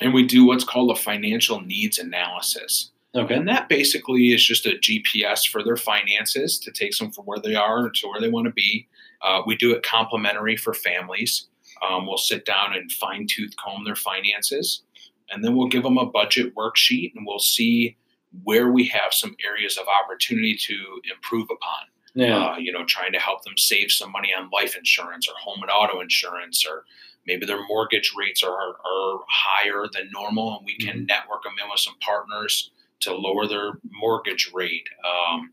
and 0.00 0.12
we 0.12 0.26
do 0.26 0.44
what's 0.44 0.64
called 0.64 0.90
a 0.90 1.00
financial 1.00 1.60
needs 1.60 1.98
analysis. 1.98 2.90
Okay. 3.14 3.34
And 3.34 3.48
that 3.48 3.68
basically 3.68 4.32
is 4.32 4.44
just 4.44 4.66
a 4.66 4.78
GPS 4.78 5.48
for 5.48 5.62
their 5.62 5.76
finances 5.76 6.58
to 6.58 6.70
take 6.70 6.96
them 6.98 7.10
from 7.10 7.24
where 7.24 7.38
they 7.38 7.54
are 7.54 7.88
to 7.88 8.08
where 8.08 8.20
they 8.20 8.28
want 8.28 8.46
to 8.46 8.52
be. 8.52 8.86
Uh, 9.22 9.40
we 9.46 9.56
do 9.56 9.72
it 9.72 9.82
complimentary 9.82 10.56
for 10.56 10.74
families. 10.74 11.46
Um, 11.88 12.06
we'll 12.06 12.18
sit 12.18 12.44
down 12.44 12.74
and 12.74 12.92
fine 12.92 13.26
tooth 13.26 13.54
comb 13.56 13.84
their 13.84 13.96
finances. 13.96 14.82
And 15.30 15.42
then 15.42 15.56
we'll 15.56 15.68
give 15.68 15.82
them 15.82 15.98
a 15.98 16.06
budget 16.06 16.54
worksheet 16.54 17.12
and 17.16 17.26
we'll 17.26 17.38
see 17.38 17.96
where 18.44 18.70
we 18.70 18.84
have 18.88 19.12
some 19.12 19.34
areas 19.44 19.78
of 19.78 19.86
opportunity 19.88 20.54
to 20.54 20.74
improve 21.10 21.44
upon 21.44 21.88
Yeah. 22.16 22.44
uh, 22.46 22.56
you 22.56 22.72
know, 22.72 22.84
trying 22.84 23.12
to 23.12 23.18
help 23.20 23.44
them 23.44 23.56
save 23.56 23.92
some 23.92 24.10
money 24.10 24.30
on 24.36 24.50
life 24.50 24.76
insurance 24.76 25.28
or 25.28 25.34
home 25.38 25.62
and 25.62 25.70
auto 25.70 26.00
insurance, 26.00 26.64
or 26.68 26.84
maybe 27.26 27.44
their 27.46 27.64
mortgage 27.68 28.12
rates 28.18 28.42
are, 28.42 28.50
are 28.52 29.20
higher 29.28 29.84
than 29.92 30.10
normal, 30.12 30.56
and 30.56 30.64
we 30.66 30.76
can 30.78 31.06
network 31.06 31.42
them 31.44 31.52
in 31.62 31.70
with 31.70 31.80
some 31.80 31.96
partners 32.00 32.70
to 33.00 33.14
lower 33.14 33.46
their 33.46 33.72
mortgage 33.90 34.50
rate. 34.54 34.88
Um, 35.04 35.52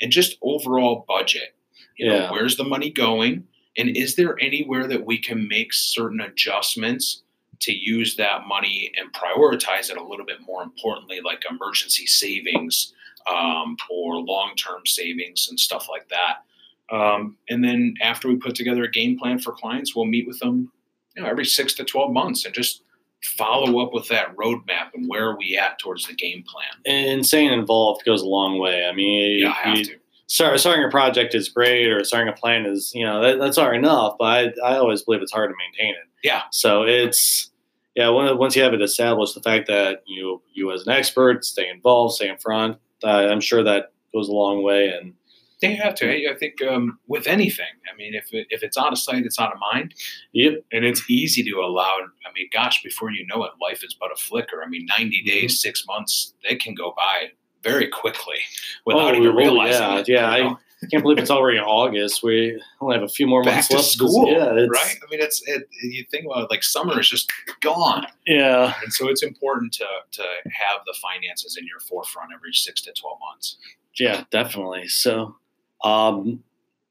and 0.00 0.12
just 0.12 0.38
overall 0.42 1.04
budget. 1.08 1.54
You 1.96 2.06
Yeah. 2.12 2.18
know, 2.26 2.32
where's 2.32 2.56
the 2.56 2.64
money 2.64 2.90
going? 2.90 3.48
And 3.78 3.96
is 3.96 4.14
there 4.16 4.36
anywhere 4.40 4.86
that 4.86 5.04
we 5.04 5.18
can 5.18 5.48
make 5.48 5.72
certain 5.72 6.20
adjustments 6.20 7.22
to 7.60 7.72
use 7.74 8.16
that 8.16 8.46
money 8.46 8.92
and 8.98 9.12
prioritize 9.12 9.90
it 9.90 9.96
a 9.96 10.04
little 10.04 10.26
bit 10.26 10.40
more 10.46 10.62
importantly, 10.62 11.20
like 11.24 11.42
emergency 11.50 12.06
savings 12.06 12.92
um, 13.32 13.76
or 13.90 14.16
long 14.20 14.54
term 14.56 14.84
savings 14.86 15.48
and 15.48 15.58
stuff 15.58 15.88
like 15.90 16.08
that. 16.08 16.94
Um, 16.94 17.36
and 17.48 17.64
then 17.64 17.94
after 18.00 18.28
we 18.28 18.36
put 18.36 18.54
together 18.54 18.84
a 18.84 18.90
game 18.90 19.18
plan 19.18 19.38
for 19.38 19.52
clients, 19.52 19.96
we'll 19.96 20.04
meet 20.04 20.26
with 20.26 20.38
them 20.38 20.70
you 21.16 21.22
know, 21.22 21.28
every 21.28 21.44
six 21.44 21.72
to 21.74 21.84
12 21.84 22.12
months 22.12 22.44
and 22.44 22.54
just 22.54 22.82
follow 23.24 23.80
up 23.84 23.92
with 23.92 24.06
that 24.08 24.36
roadmap 24.36 24.90
and 24.94 25.08
where 25.08 25.30
are 25.30 25.36
we 25.38 25.56
at 25.58 25.78
towards 25.78 26.06
the 26.06 26.14
game 26.14 26.44
plan. 26.46 26.68
And 26.84 27.24
staying 27.26 27.52
involved 27.52 28.04
goes 28.04 28.22
a 28.22 28.26
long 28.26 28.58
way. 28.58 28.84
I 28.86 28.92
mean, 28.92 29.40
Yeah, 29.40 29.48
I 29.50 29.68
have 29.68 29.78
you- 29.78 29.84
to. 29.86 29.96
start, 30.26 30.60
starting 30.60 30.84
a 30.84 30.90
project 30.90 31.34
is 31.34 31.48
great, 31.48 31.88
or 31.88 32.04
starting 32.04 32.28
a 32.32 32.36
plan 32.36 32.66
is, 32.66 32.92
you 32.94 33.04
know, 33.04 33.20
that, 33.22 33.38
that's 33.38 33.56
already 33.58 33.78
enough. 33.78 34.16
But 34.18 34.54
I, 34.62 34.74
I 34.74 34.76
always 34.76 35.02
believe 35.02 35.22
it's 35.22 35.32
hard 35.32 35.50
to 35.50 35.56
maintain 35.56 35.94
it. 35.94 36.06
Yeah. 36.22 36.42
So 36.52 36.82
it's, 36.82 37.50
yeah, 37.94 38.10
once 38.10 38.54
you 38.54 38.62
have 38.62 38.74
it 38.74 38.82
established, 38.82 39.34
the 39.34 39.40
fact 39.42 39.66
that 39.68 40.02
you, 40.06 40.42
you 40.52 40.70
as 40.70 40.86
an 40.86 40.92
expert, 40.92 41.44
stay 41.46 41.68
involved, 41.70 42.14
stay 42.16 42.28
in 42.28 42.36
front, 42.36 42.76
uh, 43.04 43.08
I'm 43.30 43.40
sure 43.40 43.62
that 43.62 43.92
goes 44.12 44.28
a 44.28 44.32
long 44.32 44.62
way. 44.62 44.88
And 44.88 45.14
They 45.60 45.74
have 45.74 45.94
to. 45.96 46.10
I 46.30 46.34
think 46.38 46.62
um, 46.62 46.98
with 47.06 47.26
anything, 47.26 47.66
I 47.92 47.96
mean, 47.96 48.14
if, 48.14 48.32
it, 48.32 48.46
if 48.50 48.62
it's 48.62 48.76
out 48.78 48.92
of 48.92 48.98
sight, 48.98 49.24
it's 49.24 49.38
out 49.38 49.52
of 49.52 49.58
mind. 49.72 49.94
yep, 50.32 50.54
And 50.72 50.84
it's 50.84 51.02
easy 51.10 51.42
to 51.44 51.58
allow. 51.60 51.94
I 52.26 52.32
mean, 52.34 52.48
gosh, 52.52 52.82
before 52.82 53.10
you 53.10 53.26
know 53.26 53.44
it, 53.44 53.52
life 53.60 53.82
is 53.84 53.94
but 53.98 54.10
a 54.12 54.16
flicker. 54.16 54.62
I 54.64 54.68
mean, 54.68 54.86
90 54.86 55.04
Mm-hmm. 55.22 55.28
days, 55.28 55.60
six 55.60 55.84
months, 55.86 56.34
they 56.48 56.56
can 56.56 56.74
go 56.74 56.92
by 56.96 57.30
very 57.62 57.88
quickly 57.88 58.36
without 58.84 59.14
Oh, 59.14 59.16
even 59.18 59.34
well, 59.34 59.44
realizing 59.44 59.82
yeah, 59.82 59.98
it. 59.98 60.08
yeah, 60.08 60.36
you 60.36 60.44
know? 60.44 60.58
I 60.82 60.86
can't 60.88 61.02
believe 61.02 61.18
it's 61.18 61.30
already 61.30 61.58
August. 61.58 62.22
We 62.22 62.60
only 62.80 62.96
have 62.96 63.02
a 63.02 63.08
few 63.08 63.26
more 63.26 63.42
Back 63.42 63.54
months 63.54 63.68
to 63.68 63.76
left. 63.76 63.88
school, 63.88 64.28
yeah, 64.30 64.52
it's, 64.54 64.70
right? 64.70 64.96
I 65.02 65.10
mean, 65.10 65.20
it's 65.22 65.42
it, 65.46 65.68
you 65.82 66.04
think 66.10 66.26
about 66.26 66.44
it, 66.44 66.50
like 66.50 66.62
summer 66.62 67.00
is 67.00 67.08
just 67.08 67.30
gone, 67.62 68.06
Yeah. 68.26 68.74
and 68.82 68.92
so 68.92 69.08
it's 69.08 69.22
important 69.22 69.72
to 69.74 69.86
to 70.12 70.22
have 70.22 70.80
the 70.86 70.94
finances 71.00 71.56
in 71.58 71.66
your 71.66 71.80
forefront 71.80 72.30
every 72.34 72.52
six 72.52 72.82
to 72.82 72.92
twelve 72.92 73.18
months. 73.30 73.56
Yeah, 73.98 74.24
definitely. 74.30 74.88
So, 74.88 75.36
um, 75.82 76.42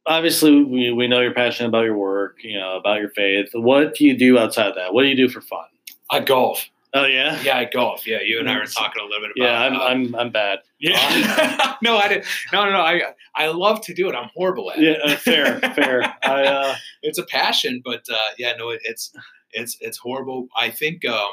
obviously, 0.07 0.63
we, 0.63 0.91
we 0.91 1.07
know 1.07 1.21
you're 1.21 1.33
passionate 1.35 1.69
about 1.69 1.83
your 1.85 1.97
work, 1.97 2.37
you 2.43 2.57
know, 2.57 2.77
about 2.77 2.99
your 2.99 3.09
faith. 3.11 3.49
What 3.53 3.93
do 3.93 4.05
you 4.05 4.17
do 4.17 4.39
outside 4.39 4.67
of 4.69 4.75
that? 4.75 4.93
What 4.95 5.03
do 5.03 5.09
you 5.09 5.15
do 5.15 5.29
for 5.29 5.41
fun? 5.41 5.65
I 6.09 6.21
golf. 6.21 6.67
Oh 6.95 7.05
yeah, 7.05 7.41
Yeah, 7.43 7.63
golf. 7.69 8.07
Yeah, 8.07 8.21
you 8.25 8.39
and 8.39 8.49
I 8.49 8.57
were 8.57 8.65
talking 8.65 9.01
a 9.01 9.05
little 9.05 9.21
bit 9.27 9.31
about. 9.35 9.45
yeah. 9.45 9.59
I'm 9.59 9.75
uh, 9.75 9.83
I'm 9.83 10.15
I'm 10.15 10.31
bad. 10.31 10.59
yeah. 10.79 11.75
no, 11.81 11.97
I 11.97 12.07
didn't. 12.07 12.25
No, 12.53 12.63
no, 12.65 12.71
no. 12.71 12.79
I 12.79 13.01
I 13.35 13.47
love 13.47 13.81
to 13.81 13.93
do 13.93 14.07
it. 14.09 14.15
I'm 14.15 14.29
horrible 14.35 14.71
at 14.71 14.79
Yeah, 14.79 14.91
it. 14.91 15.11
uh, 15.11 15.15
fair, 15.17 15.59
fair. 15.75 16.15
I 16.23 16.43
uh, 16.45 16.75
it's 17.03 17.17
a 17.19 17.25
passion, 17.25 17.81
but 17.83 18.03
uh, 18.11 18.17
yeah, 18.37 18.53
no, 18.57 18.69
it, 18.69 18.81
it's 18.83 19.11
it's 19.51 19.77
it's 19.81 19.97
horrible. 19.97 20.47
I 20.57 20.69
think 20.69 21.05
um, 21.05 21.31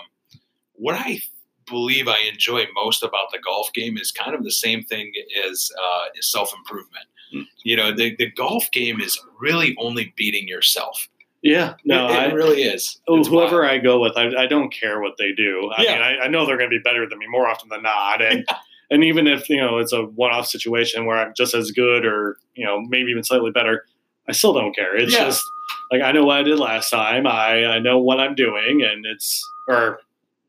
what 0.75 0.96
I 0.96 1.20
believe 1.66 2.09
I 2.09 2.18
enjoy 2.31 2.64
most 2.75 3.03
about 3.05 3.31
the 3.33 3.38
golf 3.38 3.72
game 3.72 3.96
is 3.96 4.11
kind 4.11 4.35
of 4.35 4.42
the 4.42 4.51
same 4.51 4.83
thing 4.83 5.12
as 5.48 5.70
uh, 5.81 6.05
is 6.16 6.31
self 6.31 6.53
improvement. 6.57 7.07
Hmm. 7.33 7.42
You 7.62 7.77
know, 7.77 7.92
the 7.94 8.16
the 8.16 8.31
golf 8.33 8.68
game 8.72 9.01
is 9.01 9.18
really 9.40 9.77
only 9.79 10.12
beating 10.16 10.48
yourself. 10.48 11.09
Yeah. 11.42 11.74
No, 11.85 12.07
it, 12.09 12.11
it 12.12 12.16
I. 12.18 12.33
really 12.33 12.62
is. 12.62 13.00
oh, 13.09 13.18
It's 13.18 13.28
whoever 13.28 13.61
wild. 13.62 13.72
I 13.72 13.78
go 13.78 14.00
with, 14.00 14.16
I, 14.16 14.28
I 14.44 14.46
don't 14.46 14.72
care 14.72 15.00
what 15.00 15.14
they 15.18 15.33
do. 15.33 15.70
I 15.76 15.83
Yeah. 15.83 15.92
mean, 15.94 16.02
I, 16.02 16.18
I 16.24 16.28
know 16.28 16.46
they're 16.46 16.57
going 16.57 16.70
to 16.70 16.76
be 16.76 16.83
better 16.83 17.09
than 17.09 17.18
me 17.18 17.26
more 17.28 17.48
often 17.48 17.68
than 17.68 17.83
not, 17.83 18.22
and 18.22 18.46
and 18.90 19.05
even 19.05 19.26
if 19.26 19.48
you 19.48 19.57
know 19.57 19.78
it's 19.78 19.92
a 19.92 20.05
one-off 20.05 20.46
situation 20.46 21.05
where 21.07 21.16
I'm 21.18 21.33
just 21.37 21.55
as 21.55 21.70
good 21.70 22.05
or 22.05 22.37
you 22.55 22.64
know 22.64 22.81
maybe 22.81 23.11
even 23.11 23.24
slightly 23.24 23.50
better, 23.50 23.85
I 24.28 24.33
still 24.33 24.52
don't 24.52 24.74
care. 24.74 24.96
It's 24.96 25.12
Yeah. 25.12 25.24
just 25.26 25.42
like 25.90 26.02
I 26.02 26.12
know 26.12 26.24
what 26.24 26.38
I 26.38 26.42
did 26.42 26.59
last 26.59 26.90
time. 26.90 27.26
I 27.26 27.64
I 27.66 27.78
know 27.78 27.98
what 27.98 28.20
I'm 28.20 28.35
doing, 28.35 28.83
and 28.83 29.05
it's 29.07 29.42
or 29.68 30.00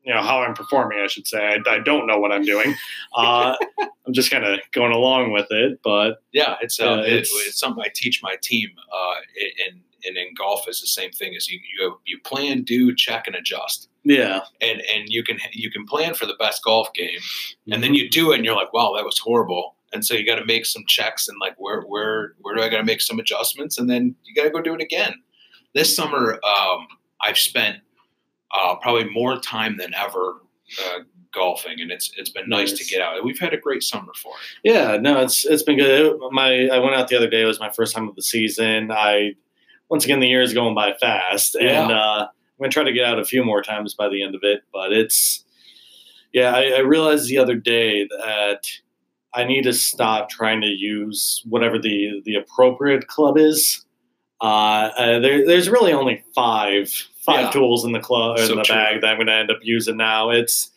you 0.04 0.12
know 0.12 0.20
how 0.22 0.42
I'm 0.42 0.52
performing. 0.54 0.98
I 1.00 1.06
should 1.06 1.26
say 1.26 1.38
I, 1.38 1.58
I 1.70 1.78
don't 1.78 2.06
know 2.06 2.18
what 2.18 2.30
I'm 2.32 2.44
doing. 2.44 2.74
Uh, 3.16 3.54
I'm 3.78 4.12
just 4.12 4.28
kind 4.32 4.44
of 4.44 4.58
going 4.72 4.90
along 4.92 5.30
with 5.30 5.46
it, 5.50 5.78
but 5.84 6.20
Yeah, 6.32 6.56
it's 6.60 6.80
uh, 6.80 7.04
it- 7.06 7.12
it's- 7.12 7.30
it's, 7.46 7.60
something 7.60 7.82
I 7.82 7.88
teach 7.94 8.22
my 8.24 8.34
team. 8.42 8.68
Uh, 8.92 9.14
and 9.70 9.80
and 10.06 10.16
in 10.16 10.34
golf 10.34 10.68
is 10.68 10.80
the 10.80 10.86
same 10.86 11.10
thing. 11.10 11.34
As 11.36 11.48
you 11.48 11.58
you 11.78 11.98
you 12.04 12.18
plan, 12.20 12.62
do, 12.62 12.94
check, 12.94 13.26
and 13.26 13.36
adjust. 13.36 13.88
yeah, 14.04 14.40
And 14.60 14.80
and 14.94 15.08
you 15.08 15.22
can 15.22 15.38
you 15.52 15.70
can 15.70 15.86
plan 15.86 16.14
for 16.14 16.26
the 16.26 16.36
best 16.38 16.62
golf 16.64 16.92
game, 16.94 17.20
and 17.70 17.82
then 17.82 17.94
you 17.94 18.08
do 18.10 18.32
it, 18.32 18.36
and 18.36 18.44
you're 18.44 18.56
like, 18.56 18.72
wow, 18.72 18.92
that 18.96 19.04
was 19.04 19.18
horrible. 19.18 19.76
And 19.92 20.04
so 20.04 20.14
you 20.14 20.26
got 20.26 20.36
to 20.40 20.44
make 20.44 20.66
some 20.66 20.82
checks 20.88 21.28
and 21.28 21.38
like 21.40 21.54
where 21.58 21.82
where 21.82 22.34
where 22.40 22.54
do 22.56 22.62
I 22.62 22.68
got 22.68 22.78
to 22.78 22.84
make 22.84 23.00
some 23.00 23.18
adjustments, 23.18 23.78
and 23.78 23.88
then 23.88 24.14
you 24.24 24.34
got 24.34 24.44
to 24.44 24.50
go 24.50 24.60
do 24.60 24.74
it 24.74 24.80
again. 24.82 25.14
This 25.74 25.94
summer, 25.94 26.38
um, 26.44 26.86
I've 27.20 27.38
spent 27.38 27.78
uh, 28.56 28.76
probably 28.76 29.08
more 29.10 29.38
time 29.40 29.76
than 29.76 29.92
ever 29.94 30.36
uh, 30.86 30.98
golfing, 31.32 31.80
and 31.80 31.90
it's 31.90 32.12
it's 32.16 32.30
been 32.30 32.48
nice 32.48 32.72
to 32.72 32.84
get 32.84 33.00
out. 33.00 33.22
We've 33.24 33.38
had 33.38 33.54
a 33.54 33.56
great 33.56 33.82
summer 33.82 34.12
for 34.20 34.32
it. 34.64 34.72
Yeah, 34.72 34.96
no, 34.96 35.20
it's 35.20 35.44
it's 35.44 35.62
been 35.62 35.78
good. 35.78 36.16
My 36.30 36.68
I 36.68 36.78
went 36.78 36.94
out 36.94 37.08
the 37.08 37.16
other 37.16 37.28
day. 37.30 37.42
It 37.42 37.46
was 37.46 37.60
my 37.60 37.70
first 37.70 37.94
time 37.94 38.08
of 38.08 38.14
the 38.16 38.22
season. 38.22 38.90
I 38.92 39.34
once 39.90 40.04
again 40.04 40.20
the 40.20 40.28
year 40.28 40.42
is 40.42 40.54
going 40.54 40.74
by 40.74 40.94
fast, 41.00 41.54
and 41.54 41.92
uh, 41.92 42.26
I'm 42.28 42.58
gonna 42.60 42.70
try 42.70 42.84
to 42.84 42.92
get 42.92 43.04
out 43.06 43.18
a 43.18 43.24
few 43.24 43.44
more 43.44 43.62
times 43.62 43.94
by 43.94 44.08
the 44.08 44.22
end 44.22 44.34
of 44.34 44.40
it. 44.42 44.62
But 44.72 44.92
it's 44.92 45.44
yeah, 46.32 46.52
I, 46.54 46.62
I 46.76 46.78
realized 46.80 47.28
the 47.28 47.38
other 47.38 47.54
day 47.54 48.06
that 48.06 48.60
I 49.34 49.44
need 49.44 49.62
to 49.62 49.72
stop 49.72 50.28
trying 50.30 50.60
to 50.62 50.68
use 50.68 51.42
whatever 51.48 51.78
the 51.78 52.22
the 52.24 52.36
appropriate 52.36 53.06
club 53.08 53.36
is. 53.38 53.84
Uh, 54.40 54.90
uh, 54.98 55.18
there, 55.20 55.46
there's 55.46 55.70
really 55.70 55.92
only 55.92 56.22
five 56.34 56.90
five 57.24 57.44
Yeah. 57.46 57.50
tools 57.50 57.84
in 57.84 57.92
the 57.92 58.00
club 58.00 58.38
So 58.38 58.52
in 58.52 58.56
the 58.58 58.64
true. 58.64 58.74
bag 58.74 59.00
that 59.00 59.06
I'm 59.08 59.16
going 59.16 59.28
to 59.28 59.32
end 59.32 59.50
up 59.50 59.58
using 59.62 59.96
now. 59.96 60.30
It's 60.30 60.70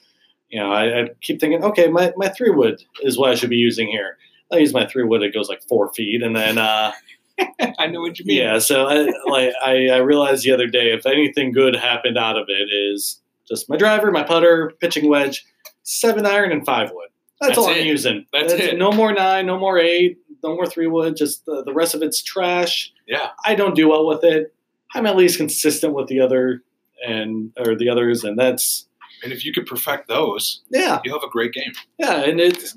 you 0.50 0.60
know 0.60 0.72
I, 0.72 1.02
I 1.02 1.10
keep 1.22 1.40
thinking, 1.42 1.64
okay, 1.64 1.88
my, 1.90 2.14
my 2.16 2.30
three 2.30 2.52
wood 2.52 2.82
is 3.02 3.18
what 3.18 3.30
I 3.32 3.36
should 3.36 3.50
be 3.50 3.58
using 3.58 3.88
here. 3.88 4.18
I 4.52 4.58
use 4.58 4.74
my 4.74 4.86
three 4.86 5.04
wood; 5.04 5.22
it 5.24 5.34
goes 5.34 5.50
like 5.50 5.62
four 5.68 5.92
feet, 5.94 6.24
and 6.24 6.36
then 6.36 6.58
uh, 6.58 6.94
I 7.80 7.88
know 7.88 8.02
what 8.02 8.20
you 8.20 8.26
mean. 8.26 8.38
yeah. 8.38 8.60
So 8.60 8.88
I, 8.88 9.12
like 9.30 9.54
I, 9.64 9.88
I 9.90 9.98
realized 9.98 10.44
the 10.44 10.52
other 10.52 10.68
day, 10.68 10.92
if 10.92 11.06
anything 11.06 11.52
good 11.52 11.76
happened 11.76 12.18
out 12.18 12.38
of 12.38 12.46
it, 12.50 12.70
is 12.74 13.22
just 13.48 13.70
my 13.70 13.78
driver, 13.78 14.12
my 14.12 14.24
putter, 14.24 14.74
pitching 14.80 15.10
wedge, 15.10 15.46
seven 15.84 16.26
iron, 16.26 16.52
and 16.52 16.66
five 16.66 16.92
wood. 16.92 17.10
That's, 17.40 17.50
That's 17.56 17.58
all 17.60 17.70
it. 17.70 17.82
I'm 17.82 17.86
using. 17.86 18.26
That's 18.34 18.54
it. 18.54 18.78
No 18.78 18.92
more 18.92 19.14
nine, 19.14 19.46
no 19.46 19.60
more 19.60 19.78
eight, 19.78 20.18
no 20.44 20.56
more 20.56 20.66
three 20.66 20.88
wood. 20.88 21.16
Just 21.16 21.46
the, 21.46 21.64
the 21.64 21.74
rest 21.74 21.94
of 21.94 22.02
it's 22.02 22.22
trash. 22.24 22.92
Yeah. 23.08 23.30
I 23.46 23.54
don't 23.56 23.76
do 23.76 23.90
well 23.90 24.08
with 24.08 24.24
it. 24.24 24.54
I'm 24.96 25.06
at 25.06 25.16
least 25.16 25.38
consistent 25.38 25.94
with 25.94 26.08
the 26.08 26.20
other 26.20 26.64
and 27.08 27.52
or 27.58 27.76
the 27.76 27.90
others, 27.90 28.24
and 28.24 28.40
that's 28.40 28.88
And 29.24 29.32
if 29.32 29.46
you 29.46 29.54
could 29.54 29.68
perfect 29.68 30.08
those, 30.08 30.62
yeah, 30.70 31.00
you'll 31.04 31.20
have 31.20 31.28
a 31.28 31.32
great 31.32 31.54
game. 31.54 31.74
yeah. 32.00 32.22
And 32.24 32.40
it's 32.40 32.76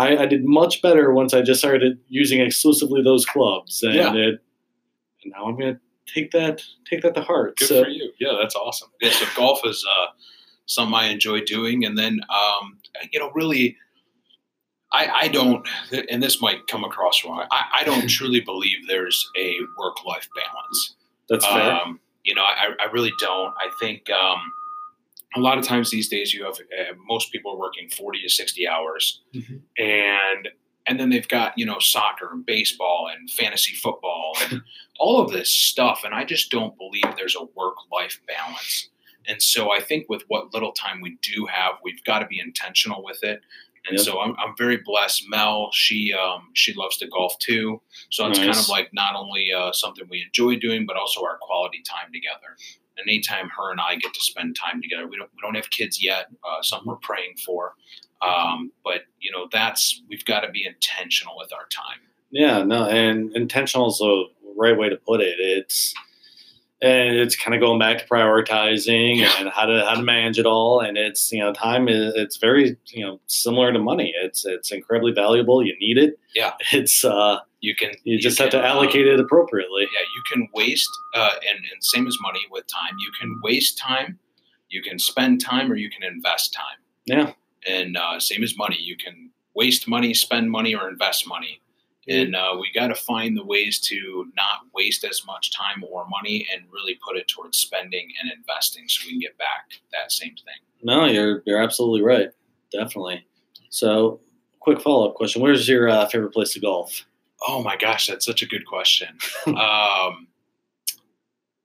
I, 0.00 0.22
I 0.22 0.26
did 0.26 0.44
much 0.44 0.82
better 0.82 1.12
once 1.12 1.34
I 1.34 1.42
just 1.42 1.60
started 1.60 1.98
using 2.08 2.40
exclusively 2.40 3.02
those 3.02 3.26
clubs, 3.26 3.82
and 3.82 3.94
Yeah. 3.94 4.12
it 4.14 4.40
and 5.22 5.32
now 5.32 5.44
I'm 5.46 5.58
gonna 5.58 5.78
take 6.06 6.30
that 6.32 6.62
take 6.88 7.02
that 7.02 7.14
to 7.14 7.22
heart. 7.22 7.56
Good 7.58 7.68
so 7.68 7.84
for 7.84 7.90
you. 7.90 8.10
Yeah, 8.18 8.36
that's 8.40 8.54
awesome. 8.54 8.88
Yeah, 9.00 9.10
so 9.10 9.26
golf 9.36 9.60
is 9.64 9.84
uh, 9.88 10.06
something 10.66 10.94
I 10.94 11.06
enjoy 11.08 11.40
doing, 11.42 11.84
and 11.84 11.96
then 11.98 12.20
um, 12.30 12.78
you 13.12 13.18
know, 13.20 13.30
really, 13.34 13.76
I, 14.92 15.08
I 15.24 15.28
don't, 15.28 15.66
and 16.10 16.22
this 16.22 16.40
might 16.40 16.66
come 16.66 16.84
across 16.84 17.24
wrong. 17.24 17.46
I, 17.50 17.80
I 17.80 17.84
don't 17.84 18.08
truly 18.18 18.40
believe 18.40 18.78
there's 18.88 19.28
a 19.38 19.56
work 19.78 20.04
life 20.04 20.28
balance. 20.34 20.96
that's 21.28 21.46
fair. 21.46 21.72
Um, 21.72 22.00
you 22.24 22.34
know, 22.34 22.42
I, 22.42 22.70
I 22.80 22.90
really 22.92 23.12
don't. 23.18 23.54
I 23.58 23.70
think 23.78 24.08
um, 24.10 24.38
a 25.36 25.40
lot 25.40 25.58
of 25.58 25.64
times 25.64 25.90
these 25.90 26.08
days 26.08 26.32
you 26.34 26.44
have 26.44 26.54
uh, 26.56 26.94
most 27.08 27.30
people 27.32 27.52
are 27.52 27.58
working 27.58 27.88
forty 27.90 28.20
to 28.22 28.28
sixty 28.28 28.66
hours, 28.66 29.20
Mhm. 29.34 29.60
and 29.78 30.48
and 30.86 30.98
then 30.98 31.10
they've 31.10 31.28
got 31.28 31.56
you 31.56 31.66
know 31.66 31.78
soccer 31.78 32.30
and 32.32 32.44
baseball 32.44 33.08
and 33.14 33.30
fantasy 33.30 33.74
football 33.74 34.36
and 34.50 34.62
all 34.98 35.20
of 35.20 35.30
this 35.30 35.50
stuff, 35.50 36.02
and 36.04 36.14
I 36.14 36.24
just 36.24 36.50
don't 36.50 36.76
believe 36.76 37.04
there's 37.16 37.36
a 37.36 37.44
work 37.54 37.76
life 37.92 38.20
balance. 38.26 38.88
And 39.26 39.40
so 39.42 39.70
I 39.70 39.80
think 39.80 40.08
with 40.08 40.24
what 40.28 40.52
little 40.54 40.72
time 40.72 41.00
we 41.00 41.18
do 41.22 41.46
have, 41.46 41.74
we've 41.84 42.02
got 42.04 42.20
to 42.20 42.26
be 42.26 42.40
intentional 42.40 43.04
with 43.04 43.22
it. 43.22 43.40
And 43.86 43.96
Yep. 43.98 44.00
so 44.04 44.20
I'm, 44.20 44.34
I'm 44.38 44.54
very 44.58 44.78
blessed. 44.78 45.24
Mel, 45.28 45.70
she 45.72 46.12
um, 46.12 46.48
she 46.54 46.72
loves 46.74 46.96
to 46.98 47.06
golf 47.06 47.38
too. 47.38 47.80
So 48.10 48.26
it's 48.26 48.38
kind 48.38 48.50
of 48.50 48.68
like 48.68 48.90
not 48.92 49.14
only 49.14 49.52
uh, 49.52 49.72
something 49.72 50.06
we 50.10 50.22
enjoy 50.22 50.56
doing, 50.56 50.84
but 50.86 50.96
also 50.96 51.22
our 51.22 51.38
quality 51.40 51.82
time 51.82 52.12
together. 52.12 52.56
Anytime 52.98 53.48
her 53.56 53.70
and 53.70 53.80
I 53.80 53.96
get 53.96 54.12
to 54.14 54.20
spend 54.20 54.56
time 54.56 54.82
together, 54.82 55.06
we 55.08 55.16
don't 55.16 55.30
we 55.34 55.40
don't 55.42 55.54
have 55.56 55.70
kids 55.70 56.02
yet. 56.02 56.26
Uh, 56.44 56.60
something 56.62 56.86
we're 56.88 56.96
praying 56.96 57.34
for, 57.44 57.74
um, 58.20 58.70
but 58.84 59.02
you 59.20 59.32
know 59.32 59.48
that's 59.50 60.02
we've 60.08 60.24
got 60.24 60.40
to 60.40 60.50
be 60.50 60.66
intentional 60.66 61.34
with 61.38 61.52
our 61.52 61.66
time. 61.70 62.00
Yeah, 62.30 62.62
no, 62.62 62.84
and 62.84 63.34
intentional 63.34 63.88
is 63.88 63.98
the 63.98 64.24
right 64.56 64.76
way 64.76 64.88
to 64.90 64.96
put 64.96 65.20
it. 65.20 65.36
It's 65.38 65.94
and 66.82 67.16
it's 67.16 67.36
kind 67.36 67.54
of 67.54 67.60
going 67.60 67.78
back 67.78 67.98
to 67.98 68.06
prioritizing 68.06 69.18
Yeah. 69.18 69.32
and 69.38 69.48
how 69.50 69.66
to 69.66 69.84
how 69.86 69.94
to 69.94 70.02
manage 70.02 70.38
it 70.38 70.46
all. 70.46 70.80
And 70.80 70.96
it's 70.98 71.30
you 71.32 71.40
know 71.40 71.52
time 71.52 71.88
is 71.88 72.14
it's 72.16 72.36
very 72.36 72.76
you 72.88 73.04
know 73.06 73.20
similar 73.26 73.72
to 73.72 73.78
money. 73.78 74.12
It's 74.22 74.44
it's 74.44 74.72
incredibly 74.72 75.12
valuable. 75.12 75.64
You 75.64 75.74
need 75.80 75.98
it. 75.98 76.18
Yeah. 76.34 76.52
It's 76.72 77.04
uh 77.04 77.38
You 77.60 77.74
can 77.74 77.90
you 78.04 78.18
just 78.18 78.38
have 78.38 78.50
to 78.50 78.60
uh, 78.60 78.66
allocate 78.66 79.06
it 79.06 79.20
appropriately. 79.20 79.82
yeah, 79.82 80.00
you 80.00 80.22
can 80.32 80.48
waste, 80.54 80.90
uh, 81.14 81.32
and, 81.48 81.58
and 81.58 81.84
same 81.84 82.06
as 82.06 82.16
money 82.20 82.40
with 82.50 82.66
time, 82.66 82.96
you 82.98 83.12
can 83.20 83.38
waste 83.42 83.78
time, 83.78 84.18
you 84.68 84.82
can 84.82 84.98
spend 84.98 85.40
time, 85.40 85.70
or 85.70 85.76
you 85.76 85.90
can 85.90 86.02
invest 86.02 86.52
time. 86.54 86.78
Yeah. 87.04 87.32
And 87.68 87.96
uh, 87.96 88.18
same 88.18 88.42
as 88.42 88.56
money, 88.56 88.78
you 88.80 88.96
can 88.96 89.30
waste 89.54 89.86
money, 89.86 90.14
spend 90.14 90.50
money, 90.50 90.74
or 90.74 90.88
invest 90.88 91.28
money. 91.28 91.60
And 92.08 92.34
uh, 92.34 92.56
we 92.58 92.72
got 92.74 92.88
to 92.88 92.94
find 92.94 93.36
the 93.36 93.44
ways 93.44 93.78
to 93.82 94.26
not 94.34 94.60
waste 94.74 95.04
as 95.04 95.22
much 95.26 95.52
time 95.52 95.84
or 95.88 96.06
money 96.08 96.46
and 96.52 96.64
really 96.72 96.98
put 97.06 97.16
it 97.16 97.28
towards 97.28 97.58
spending 97.58 98.08
and 98.20 98.32
investing 98.32 98.88
so 98.88 99.04
we 99.06 99.12
can 99.12 99.20
get 99.20 99.38
back 99.38 99.80
that 99.92 100.10
same 100.10 100.34
thing. 100.34 100.60
No, 100.82 101.04
you're 101.04 101.42
you're 101.46 101.62
absolutely 101.62 102.02
right. 102.02 102.30
Definitely. 102.72 103.24
So, 103.68 104.20
quick 104.60 104.80
follow 104.80 105.08
up 105.08 105.14
question: 105.14 105.42
Where's 105.42 105.68
your 105.68 105.88
uh, 105.88 106.06
favorite 106.06 106.32
place 106.32 106.52
to 106.54 106.60
golf? 106.60 107.04
Oh 107.46 107.62
my 107.62 107.76
gosh, 107.76 108.06
that's 108.06 108.24
such 108.24 108.42
a 108.42 108.46
good 108.46 108.66
question. 108.66 109.08
um, 109.46 110.26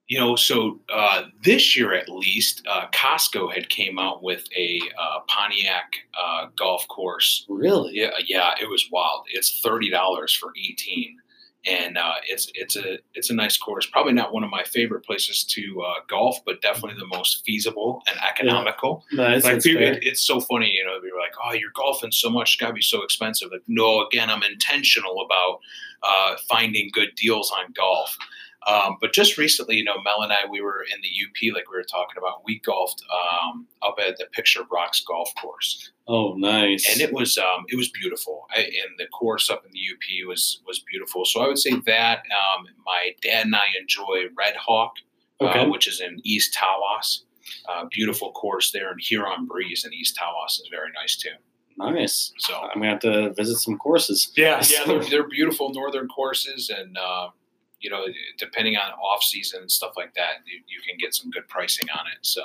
you 0.08 0.18
know, 0.20 0.36
so 0.36 0.80
uh, 0.92 1.22
this 1.42 1.76
year 1.76 1.92
at 1.92 2.08
least, 2.08 2.62
uh, 2.68 2.86
Costco 2.92 3.52
had 3.52 3.68
came 3.68 3.98
out 3.98 4.22
with 4.22 4.44
a 4.56 4.80
uh, 4.98 5.20
Pontiac 5.26 5.92
uh, 6.18 6.46
golf 6.56 6.86
course. 6.88 7.44
Really? 7.48 7.94
Yeah, 7.94 8.10
yeah, 8.24 8.52
it 8.60 8.70
was 8.70 8.88
wild. 8.92 9.24
It's 9.28 9.60
thirty 9.60 9.90
dollars 9.90 10.32
for 10.32 10.52
eighteen, 10.56 11.18
and 11.66 11.98
uh, 11.98 12.14
it's 12.28 12.50
it's 12.54 12.76
a 12.76 12.98
it's 13.14 13.30
a 13.30 13.34
nice 13.34 13.56
course. 13.56 13.86
Probably 13.86 14.12
not 14.12 14.32
one 14.32 14.44
of 14.44 14.50
my 14.50 14.62
favorite 14.62 15.04
places 15.04 15.44
to 15.44 15.82
uh, 15.82 15.94
golf, 16.08 16.38
but 16.46 16.62
definitely 16.62 16.98
the 16.98 17.06
most 17.06 17.44
feasible 17.44 18.02
and 18.06 18.18
economical. 18.20 19.04
Nice. 19.12 19.42
Like 19.44 19.54
that's 19.54 19.66
people, 19.66 19.82
it, 19.82 19.98
it's 20.02 20.22
so 20.22 20.40
funny, 20.40 20.70
you 20.70 20.84
know. 20.84 21.00
They're 21.00 21.18
like, 21.18 21.34
"Oh, 21.44 21.52
you're 21.52 21.72
golfing 21.74 22.12
so 22.12 22.30
much; 22.30 22.54
it's 22.54 22.56
got 22.56 22.68
to 22.68 22.72
be 22.72 22.82
so 22.82 23.02
expensive." 23.02 23.50
Like, 23.50 23.62
no, 23.66 24.06
again, 24.06 24.30
I'm 24.30 24.42
intentional 24.44 25.20
about 25.24 25.60
uh, 26.02 26.36
finding 26.48 26.90
good 26.92 27.10
deals 27.16 27.52
on 27.58 27.72
golf. 27.72 28.16
Um, 28.66 28.96
but 29.00 29.12
just 29.12 29.38
recently, 29.38 29.76
you 29.76 29.84
know, 29.84 30.00
Mel 30.02 30.22
and 30.22 30.32
I, 30.32 30.38
we 30.50 30.60
were 30.60 30.84
in 30.92 31.00
the 31.00 31.08
UP, 31.08 31.54
like 31.54 31.70
we 31.70 31.76
were 31.76 31.84
talking 31.84 32.16
about. 32.18 32.44
We 32.44 32.58
golfed 32.60 33.00
um, 33.12 33.66
up 33.82 33.96
at 34.04 34.16
the 34.18 34.26
Pictured 34.32 34.66
Rocks 34.72 35.02
golf 35.06 35.30
course, 35.40 35.92
Oh, 36.08 36.34
nice. 36.36 36.90
and 36.90 37.00
it 37.00 37.12
was 37.12 37.38
um, 37.38 37.64
it 37.68 37.76
was 37.76 37.88
beautiful. 37.90 38.46
I, 38.50 38.62
and 38.62 38.98
the 38.98 39.06
course 39.06 39.50
up 39.50 39.64
in 39.64 39.70
the 39.72 39.78
UP 39.92 40.28
was 40.28 40.60
was 40.66 40.80
beautiful. 40.80 41.24
So 41.24 41.42
I 41.42 41.46
would 41.48 41.58
say 41.58 41.70
that 41.86 42.18
um, 42.18 42.66
my 42.84 43.10
dad 43.22 43.46
and 43.46 43.54
I 43.54 43.66
enjoy 43.80 44.24
Red 44.36 44.56
Hawk, 44.56 44.94
okay. 45.40 45.60
uh, 45.60 45.68
which 45.68 45.86
is 45.86 46.00
in 46.00 46.20
East 46.24 46.56
Tawas. 46.56 47.20
Uh, 47.68 47.84
beautiful 47.92 48.32
course 48.32 48.72
there, 48.72 48.90
and 48.90 49.00
Huron 49.00 49.46
Breeze 49.46 49.84
in 49.84 49.94
East 49.94 50.18
Tawas 50.20 50.60
is 50.60 50.68
very 50.72 50.90
nice 51.00 51.14
too. 51.16 51.30
nice. 51.78 52.32
So 52.38 52.54
I'm 52.56 52.80
gonna 52.80 52.90
have 52.90 53.00
to 53.00 53.32
visit 53.34 53.58
some 53.58 53.78
courses. 53.78 54.32
yeah, 54.36 54.60
yeah, 54.68 54.84
they're, 54.84 55.04
they're 55.10 55.28
beautiful 55.28 55.72
northern 55.72 56.08
courses, 56.08 56.68
and 56.76 56.98
uh, 56.98 57.28
you 57.86 57.92
know, 57.92 58.04
depending 58.36 58.76
on 58.76 58.90
off 58.98 59.22
season 59.22 59.60
and 59.60 59.70
stuff 59.70 59.92
like 59.96 60.12
that, 60.14 60.42
you, 60.44 60.58
you 60.66 60.80
can 60.84 60.96
get 60.98 61.14
some 61.14 61.30
good 61.30 61.46
pricing 61.48 61.88
on 61.96 62.04
it. 62.08 62.18
So 62.22 62.42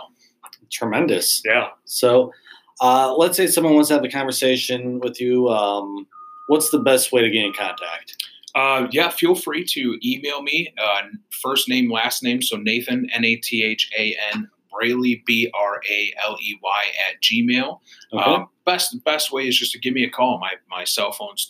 Tremendous. 0.69 1.41
yeah, 1.43 1.69
So, 1.86 2.32
uh, 2.80 3.15
let's 3.15 3.36
say 3.38 3.47
someone 3.47 3.73
wants 3.73 3.88
to 3.89 3.95
have 3.95 4.04
a 4.04 4.10
conversation 4.10 4.99
with 4.99 5.19
you. 5.19 5.49
Um, 5.49 6.06
what's 6.47 6.69
the 6.69 6.80
best 6.80 7.12
way 7.12 7.21
to 7.21 7.30
get 7.32 7.43
in 7.43 7.54
contact? 7.54 8.23
uh, 8.54 8.86
yeah, 8.91 9.10
feel 9.10 9.34
free 9.34 9.63
to 9.65 9.97
email 10.06 10.41
me 10.43 10.71
uh, 10.77 11.01
first 11.41 11.67
name, 11.69 11.91
last 11.91 12.21
name. 12.21 12.41
So 12.41 12.58
Nathan 12.58 13.10
N 13.13 13.25
A 13.25 13.36
T 13.38 13.63
H 13.63 13.89
A 13.97 14.15
N 14.34 14.47
Braley 14.71 15.23
B 15.25 15.49
R 15.54 15.82
A 15.89 16.13
L 16.23 16.38
E 16.41 16.60
Y 16.62 16.84
at 17.10 17.21
Gmail. 17.21 17.80
Okay. 18.13 18.23
Um, 18.23 18.47
best 18.65 19.04
best 19.04 19.32
way 19.32 19.47
is 19.47 19.58
just 19.58 19.71
to 19.71 19.80
give 19.80 19.93
me 19.93 20.04
a 20.04 20.10
call. 20.10 20.38
My 20.39 20.54
my 20.69 20.84
cell 20.84 21.12
phone's 21.12 21.45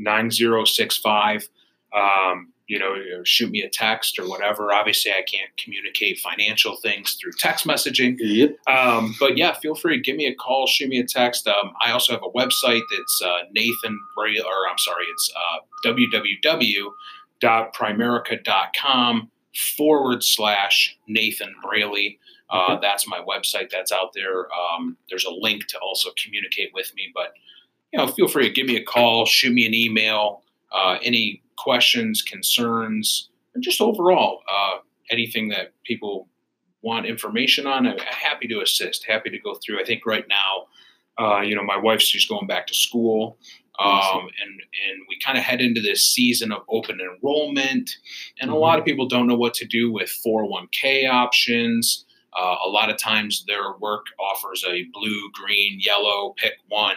248-361-9065. 0.00 1.48
Um, 1.94 2.52
you 2.66 2.78
know, 2.78 2.94
shoot 3.24 3.50
me 3.50 3.62
a 3.62 3.68
text 3.70 4.18
or 4.18 4.28
whatever. 4.28 4.74
Obviously, 4.74 5.10
I 5.10 5.22
can't 5.22 5.50
communicate 5.56 6.18
financial 6.18 6.76
things 6.76 7.16
through 7.18 7.32
text 7.38 7.66
messaging. 7.66 8.16
yep. 8.18 8.56
Um, 8.66 9.14
but 9.18 9.38
yeah, 9.38 9.54
feel 9.54 9.74
free. 9.74 10.00
Give 10.02 10.16
me 10.16 10.26
a 10.26 10.34
call, 10.34 10.66
shoot 10.66 10.90
me 10.90 10.98
a 10.98 11.06
text. 11.06 11.48
Um, 11.48 11.72
I 11.82 11.92
also 11.92 12.12
have 12.12 12.22
a 12.22 12.28
website 12.38 12.82
that's 12.94 13.22
uh, 13.24 13.38
Nathan 13.52 13.98
Braley, 14.14 14.40
or 14.40 14.68
I'm 14.70 14.76
sorry, 14.76 15.04
it's 15.10 15.32
uh, 15.34 15.60
www.primerica.com 17.42 19.30
forward 19.76 20.22
slash 20.22 20.96
Nathan 21.08 21.54
Braley. 21.62 22.18
Uh, 22.50 22.66
Okay. 22.70 22.78
That's 22.82 23.06
my 23.06 23.20
website. 23.20 23.70
That's 23.70 23.92
out 23.92 24.12
there. 24.14 24.46
Um, 24.52 24.96
there's 25.10 25.24
a 25.26 25.30
link 25.30 25.66
to 25.68 25.78
also 25.80 26.10
communicate 26.22 26.70
with 26.72 26.90
me. 26.94 27.10
But 27.14 27.32
you 27.92 27.98
know, 27.98 28.06
feel 28.06 28.28
free 28.28 28.48
to 28.48 28.54
give 28.54 28.66
me 28.66 28.76
a 28.76 28.84
call, 28.84 29.24
shoot 29.26 29.52
me 29.52 29.66
an 29.66 29.74
email. 29.74 30.42
Uh, 30.70 30.98
any 31.02 31.42
questions, 31.56 32.20
concerns, 32.20 33.30
and 33.54 33.64
just 33.64 33.80
overall 33.80 34.42
uh, 34.52 34.78
anything 35.10 35.48
that 35.48 35.72
people 35.84 36.28
want 36.82 37.06
information 37.06 37.66
on, 37.66 37.86
I'm 37.86 37.98
happy 37.98 38.46
to 38.48 38.60
assist. 38.60 39.06
Happy 39.06 39.30
to 39.30 39.38
go 39.38 39.54
through. 39.54 39.80
I 39.80 39.84
think 39.84 40.04
right 40.04 40.26
now, 40.28 40.66
uh, 41.18 41.40
you 41.40 41.54
know, 41.56 41.64
my 41.64 41.78
wife's 41.78 42.10
just 42.10 42.28
going 42.28 42.46
back 42.46 42.66
to 42.66 42.74
school. 42.74 43.38
Um, 43.80 44.28
and 44.42 44.50
and 44.60 45.00
we 45.08 45.18
kind 45.24 45.38
of 45.38 45.44
head 45.44 45.60
into 45.60 45.80
this 45.80 46.04
season 46.04 46.50
of 46.52 46.62
open 46.68 46.98
enrollment, 47.00 47.90
and 48.40 48.50
a 48.50 48.54
Mhm. 48.54 48.60
lot 48.60 48.78
of 48.80 48.84
people 48.84 49.06
don't 49.06 49.28
know 49.28 49.36
what 49.36 49.54
to 49.54 49.64
do 49.64 49.90
with 49.92 50.10
401k 50.26 51.06
options. 51.06 52.04
Uh, 52.36 52.56
a 52.64 52.68
lot 52.68 52.90
of 52.90 52.98
times, 52.98 53.44
their 53.46 53.72
work 53.80 54.06
offers 54.20 54.62
a 54.68 54.84
blue, 54.92 55.30
green, 55.32 55.78
yellow, 55.80 56.34
pick 56.36 56.54
one 56.68 56.96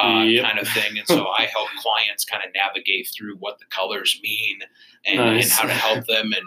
uh, 0.00 0.22
Yep. 0.26 0.44
kind 0.44 0.58
of 0.58 0.68
thing, 0.68 0.98
and 0.98 1.06
so 1.08 1.26
I 1.28 1.44
help 1.44 1.68
clients 1.78 2.24
kind 2.24 2.42
of 2.46 2.50
navigate 2.54 3.08
through 3.16 3.36
what 3.36 3.58
the 3.58 3.64
colors 3.70 4.20
mean 4.22 4.58
and, 5.06 5.20
and 5.20 5.44
how 5.50 5.64
to 5.66 5.72
help 5.72 6.06
them, 6.06 6.26
and 6.32 6.44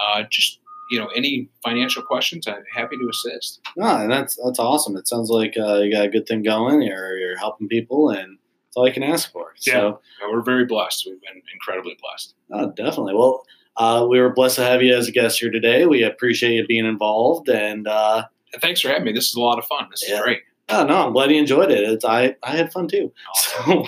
uh, 0.00 0.22
just 0.30 0.60
you 0.92 0.98
know 1.00 1.08
any 1.08 1.48
financial 1.64 2.02
questions, 2.02 2.46
I'm 2.46 2.62
happy 2.72 2.96
to 2.96 3.08
assist. 3.10 3.60
No, 3.76 3.96
and 3.96 4.10
that's 4.12 4.38
that's 4.42 4.60
awesome. 4.60 4.96
It 4.96 5.08
sounds 5.08 5.28
like 5.30 5.54
uh, 5.58 5.78
you 5.80 5.90
got 5.92 6.04
a 6.06 6.08
good 6.08 6.26
thing 6.28 6.42
going. 6.44 6.82
You're 6.82 7.18
you're 7.18 7.36
helping 7.38 7.66
people, 7.68 8.10
and 8.10 8.38
that's 8.38 8.76
all 8.76 8.86
I 8.86 8.90
can 8.90 9.02
ask 9.02 9.32
for. 9.32 9.54
So, 9.56 10.00
Uh, 10.22 10.28
we're 10.30 10.42
very 10.42 10.64
blessed. 10.66 11.04
We've 11.04 11.20
been 11.20 11.42
incredibly 11.52 11.96
blessed. 12.00 12.34
oh, 12.52 12.70
definitely. 12.70 13.14
Well, 13.14 13.44
uh, 13.76 14.06
we 14.08 14.20
were 14.20 14.32
blessed 14.32 14.56
to 14.56 14.64
have 14.64 14.82
you 14.82 14.94
as 14.94 15.08
a 15.08 15.12
guest 15.12 15.38
here 15.40 15.50
today. 15.50 15.86
We 15.86 16.02
appreciate 16.02 16.52
you 16.52 16.66
being 16.66 16.86
involved, 16.86 17.48
and 17.48 17.86
uh, 17.86 18.24
And 18.52 18.62
thanks 18.62 18.80
for 18.80 18.88
having 18.88 19.04
me. 19.04 19.12
This 19.12 19.28
is 19.28 19.34
a 19.34 19.40
lot 19.40 19.58
of 19.58 19.64
fun. 19.66 19.86
This 19.90 20.02
is 20.02 20.20
great. 20.20 20.40
oh, 20.68 20.84
no, 20.84 21.06
I'm 21.06 21.12
glad 21.12 21.30
you 21.30 21.38
enjoyed 21.38 21.70
it. 21.70 21.84
It's, 21.88 22.04
I 22.04 22.34
I 22.42 22.56
had 22.56 22.72
fun 22.72 22.88
too. 22.88 23.12
So, 23.34 23.84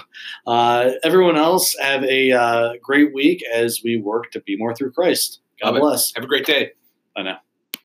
uh, 0.46 0.90
everyone 1.02 1.36
else 1.36 1.74
have 1.80 2.04
a 2.04 2.32
uh, 2.32 2.72
great 2.82 3.12
week 3.14 3.42
as 3.52 3.80
we 3.84 3.98
work 4.00 4.30
to 4.32 4.40
be 4.40 4.56
more 4.56 4.74
through 4.74 4.92
Christ. 4.92 5.40
God 5.60 5.68
Love 5.68 5.76
it. 5.76 5.80
bless. 5.80 6.14
Have 6.14 6.24
a 6.24 6.28
great 6.28 6.46
day. 6.46 6.72
Bye 7.16 7.22
now. 7.22 7.38